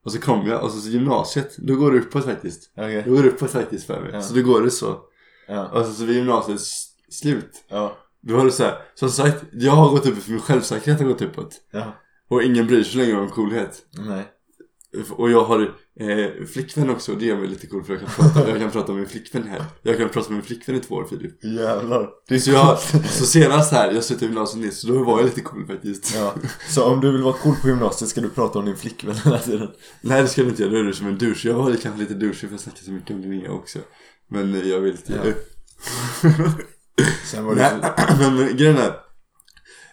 [0.06, 2.72] Och så kommer jag och så, så gymnasiet, då går det uppåt faktiskt.
[2.78, 3.04] okej.
[3.08, 4.10] Då går det uppåt faktiskt för mig.
[4.14, 4.22] Ja.
[4.22, 4.98] Så då går det så.
[5.48, 7.52] Ja, Och så, så vid gymnasiets slut.
[7.70, 11.00] ja, Då var det så här, som sagt, jag har gått uppåt för min självsäkerhet
[11.02, 11.56] har gått uppåt.
[11.72, 11.96] ja.
[12.30, 13.78] Och ingen bryr sig längre om coolhet.
[13.92, 14.24] Nej.
[15.12, 15.62] Och jag har
[16.00, 18.72] eh, flickvän också och det gör mig lite cool för jag kan prata, jag kan
[18.72, 19.64] prata med min flickvän här.
[19.82, 21.44] Jag kan prata med min flickvän i två år Filip.
[21.44, 22.10] Jävlar.
[22.28, 22.80] Det är Så, jag,
[23.10, 26.16] så senast här, jag slutade gymnasiet nyss, så då var jag lite cool faktiskt.
[26.16, 26.34] Ja,
[26.70, 29.40] så om du vill vara cool på gymnasiet ska du prata om din flickvän hela
[29.40, 29.70] tiden?
[30.02, 31.48] Nej det ska du inte göra, då är du som en douche.
[31.50, 33.80] Jag var kanske lite douche för jag snackar så mycket om Linnea också.
[34.30, 35.32] Men eh, jag vill inte Ja.
[37.26, 37.62] Sen var det...
[37.82, 37.92] Nej,
[38.36, 38.94] men grejen är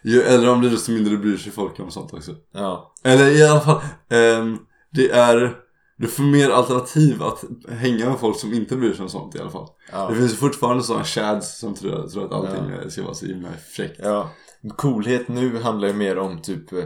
[0.05, 2.35] ju äldre man blir desto mindre bryr sig folk om sånt också.
[2.55, 3.81] Ja, Eller i alla fall,
[4.11, 4.59] ehm,
[4.91, 5.57] det är
[5.99, 9.39] du får mer alternativ att hänga med folk som inte bryr sig om sånt i
[9.39, 9.69] alla fall.
[9.93, 10.09] ja.
[10.09, 13.49] Det finns fortfarande sådana chads som tror, tror att allting eh, ska vara så himla
[13.71, 14.01] fräckt.
[14.03, 14.31] Ja,
[14.77, 16.85] coolhet nu handlar ju mer om typ eh,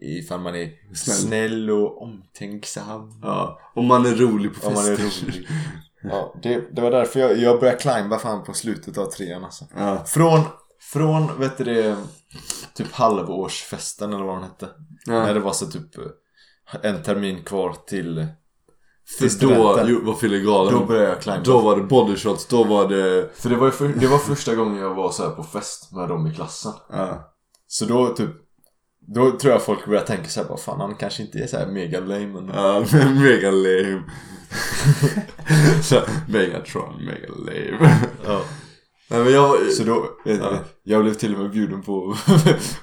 [0.00, 1.16] ifall man är Snäll.
[1.16, 3.20] snäll, och omtänksam.
[3.22, 4.96] Ja, och man är rolig på fester.
[4.96, 5.48] rolig.
[6.02, 9.64] Ja, det, det var därför jag, jag började climba fan på slutet av trean alltså.
[9.76, 10.40] Ja, Från,
[10.92, 11.96] från vet du det,
[12.74, 14.68] typ halvårsfesten eller vad den hette.
[15.06, 15.32] När ja.
[15.32, 16.04] det var så typ eh,
[16.82, 18.26] en termin kvar till,
[19.18, 20.74] För då jo, var Fille galen.
[20.74, 21.40] Då började jag climba.
[21.44, 23.30] Då var det bodyshots, då var det...
[23.34, 26.08] För det var, för, det var första gången jag var så här på fest med
[26.08, 26.72] dem i klassen.
[26.92, 27.34] Ja.
[27.66, 28.30] Så då typ
[29.14, 31.66] Då tror jag folk börjar tänka såhär, vad fan han kanske inte är så här
[31.66, 34.02] mega lame men Ja, men mega lame.
[35.82, 37.98] så, Megatron, mega lame.
[38.26, 38.40] ja.
[39.10, 39.72] Nej men jag...
[39.72, 40.58] Så då, eh, Ja.
[40.82, 42.16] jag blev till och med bjuden på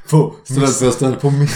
[0.09, 1.15] På Studentfesten.
[1.15, 1.47] På min,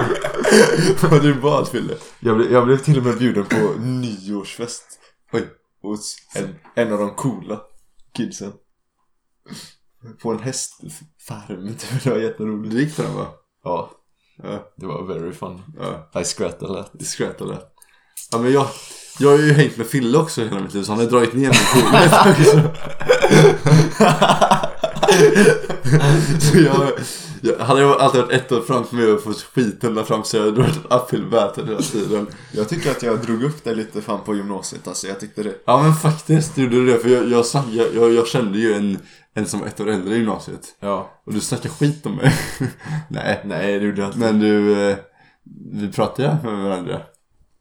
[1.10, 1.94] Vad du bad Fille?
[2.20, 4.84] jag, blev, jag blev till och med bjuden på nyårsfest
[5.32, 5.48] Oj.
[5.82, 7.60] Hos en, en av de coola
[8.16, 8.52] kidsen
[10.22, 13.26] På en hästfarm det var jätteroligt Du gick på den va?
[13.64, 13.90] Ja,
[14.42, 14.72] Ja.
[14.76, 16.20] det var very fun ja.
[16.20, 17.58] I skrattade Det skrattade.
[18.32, 18.66] Ja men jag,
[19.18, 21.40] jag har ju hängt med Fille också hela mitt liv så han har dragit ner
[21.50, 22.70] min coolhet också.
[26.40, 26.92] Så jag,
[27.42, 30.44] jag hade alltid varit ett år framför mig och fått skiten där fram så jag
[30.44, 32.26] hade varit battle hela tiden.
[32.52, 35.54] Jag tycker att jag drog upp det lite fan på gymnasiet alltså, jag tyckte det
[35.64, 38.98] Ja men faktiskt gjorde du det för jag, jag, jag, jag, jag kände ju en,
[39.34, 40.76] en som ett år äldre i gymnasiet.
[40.80, 42.34] Ja, Och du snackade skit om mig.
[43.10, 43.40] Nej.
[43.44, 44.96] nej det gjorde jag inte Men du, eh,
[45.72, 47.00] vi pratade ju med varandra.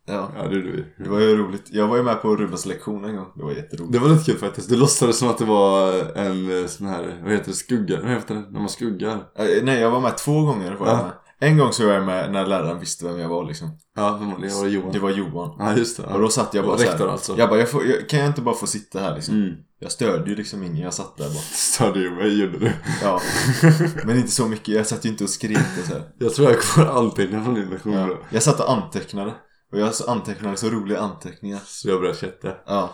[0.07, 1.03] Ja, Ja det gjorde vi.
[1.03, 1.65] det var ju roligt.
[1.71, 3.27] Jag var ju med på Rubens lektion en gång.
[3.35, 3.93] Det var jätteroligt.
[3.93, 4.69] Det var lite kul faktiskt.
[4.69, 8.01] Du låtsades som att det var en eh, sån här, vad heter det, skugga?
[8.01, 8.41] Vad heter det?
[8.51, 9.11] När man skuggar?
[9.37, 10.71] Eh, Nej, jag var med två gånger.
[10.75, 11.03] Var jag Ja.
[11.03, 11.11] med.
[11.39, 13.77] En gång så var jag med när läraren visste vem jag var liksom.
[13.95, 14.53] Ja, vem var det?
[14.61, 14.91] Var Johan?
[14.93, 15.55] Det var Johan.
[15.59, 16.03] Ja, just det.
[16.09, 16.15] Ja.
[16.15, 17.11] Och då satt jag bara rektor här.
[17.11, 17.35] alltså.
[17.37, 19.35] Jag bara, jag får, jag, kan jag inte bara få sitta här liksom?
[19.35, 19.53] Mm.
[19.79, 20.77] Jag störde ju liksom ingen.
[20.77, 21.33] Jag satt där bara.
[21.53, 22.71] Störde ju mig, gjorde du.
[23.01, 23.21] Ja.
[24.05, 24.67] Men inte så mycket.
[24.75, 26.03] Jag satt ju inte och skrek och så här.
[26.19, 28.09] Jag tror jag kommer anteckna från din lektion Ja.
[28.29, 29.33] Jag satt och antecknade.
[29.75, 31.59] Och jag antecknade så roliga anteckningar.
[31.65, 32.53] Så jag började chatta.
[32.65, 32.93] Ja.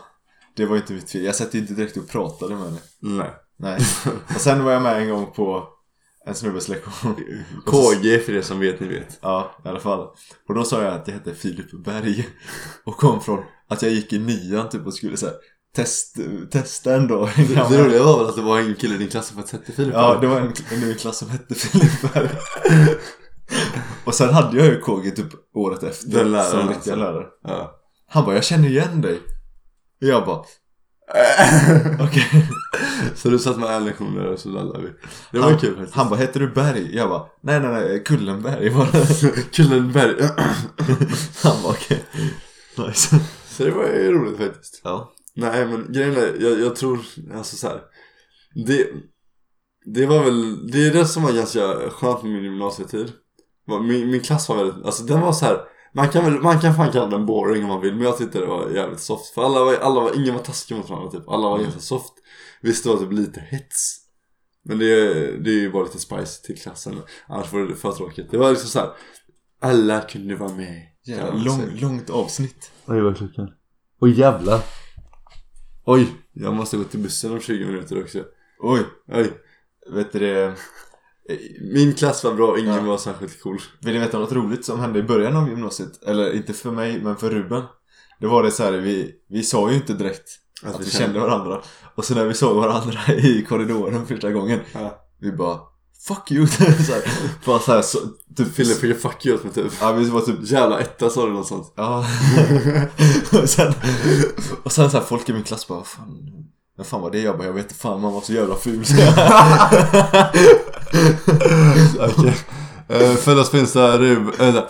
[0.56, 1.24] Det var inte mitt fel.
[1.24, 2.80] Jag satt ju inte direkt och pratade med henne.
[3.00, 3.30] Nej.
[3.60, 3.80] Nej.
[4.36, 5.68] Och sen var jag med en gång på
[6.26, 7.16] en snubbes lektion.
[7.66, 9.20] KG för er som vet, ni vet.
[9.22, 10.08] Ja, i alla fall.
[10.48, 12.30] Och då sa jag att jag hette Filip Berg.
[12.84, 15.34] Och kom från att jag gick i nian typ och skulle här,
[15.76, 16.18] test,
[16.52, 17.30] testa en dag.
[17.36, 19.72] Det, det roliga var väl att det var en kille i din klass som hette
[19.72, 19.94] Filip.
[19.94, 22.30] Ja, det var en, en ny klass som hette Filip Berg.
[24.06, 26.08] Och sen hade jag ju KG typ året efter.
[26.10, 27.26] Den läraren Som riktiga lärare.
[27.44, 27.72] Ja.
[28.08, 29.20] Han bara, jag känner igen dig.
[30.02, 30.38] Och jag bara,
[32.00, 32.50] okej.
[33.16, 34.90] Så du satt med en lektion där och så lallade vi.
[35.32, 35.96] Det var Han, kul faktiskt.
[35.96, 36.96] han bara, heter du Berg?
[36.96, 39.52] Jag bara, nej nej nej, Kullenberg var det.
[39.56, 40.30] Kullenberg.
[41.44, 42.04] Han bara, okej.
[42.78, 43.20] Nice.
[43.50, 44.82] Så det var ju roligt faktiskt.
[44.84, 45.14] Ja.
[45.36, 47.00] Nej men grejen är, jag, jag tror,
[47.38, 47.82] alltså så här.
[48.68, 48.88] Det,
[49.86, 53.12] det var väl, det är det som var ganska skönt med min gymnasietid.
[53.80, 55.62] Min, min klass var väldigt, alltså den var så här.
[55.94, 58.40] Man kan väl, man kan fan kalla den boring om man vill men jag tyckte
[58.40, 59.34] det var jävligt soft.
[59.34, 61.30] För alla var, alla var, ingen var taskig mot varandra typ.
[61.30, 62.14] Alla var ganska soft.
[62.62, 63.98] Visst det var typ lite hets.
[64.64, 64.88] Men det,
[65.38, 67.02] det är ju bara lite spice till klassen.
[67.28, 68.32] Annars var det för tråkigt.
[68.32, 68.90] Det var liksom så här.
[69.62, 70.82] Alla kunde vara med.
[71.04, 72.72] Jävla kan man lång, långt avsnitt.
[72.86, 73.52] Oj vad klockan.
[74.00, 74.62] Oj jävlar.
[75.86, 78.24] Oj, jag måste gå till bussen om 20 minuter också.
[78.60, 79.32] Oj, Oj.
[79.92, 80.56] vet du det?
[81.74, 82.82] Min klass var bra, ingen Ja.
[82.82, 83.62] var särskilt cool.
[83.82, 86.04] Vill ni veta något roligt som hände i början av gymnasiet?
[86.08, 87.64] Eller inte för mig, men för Ruben.
[88.20, 90.30] Det var det så här, vi, vi sa ju inte direkt
[90.64, 91.62] att, vi kände varandra.
[91.96, 95.02] Och så när vi såg varandra i korridoren första gången, Ja.
[95.20, 95.60] vi bara
[96.08, 96.48] Fuck you!
[96.58, 97.04] så här,
[97.46, 97.98] bara så här, så,
[98.38, 101.30] typ, Fille fick fuck you med typ Ja det var typ Jävla etta sa du
[101.32, 102.06] någonstans Ja.
[103.42, 103.74] och sen,
[104.64, 106.18] och sen så här, folk i min klass bara, "Vad fan,
[106.78, 107.20] vad fan var det?
[107.22, 108.86] Jag bara, jag vet inte fan, man var så jävla ful.
[112.00, 112.34] Okej
[112.88, 113.16] okay.
[113.16, 114.42] Föddas finns det Rub...
[114.42, 114.64] Äh,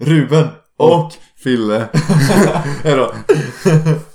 [0.00, 0.48] Ruben
[0.78, 1.88] och Fille
[2.84, 3.12] Hejdå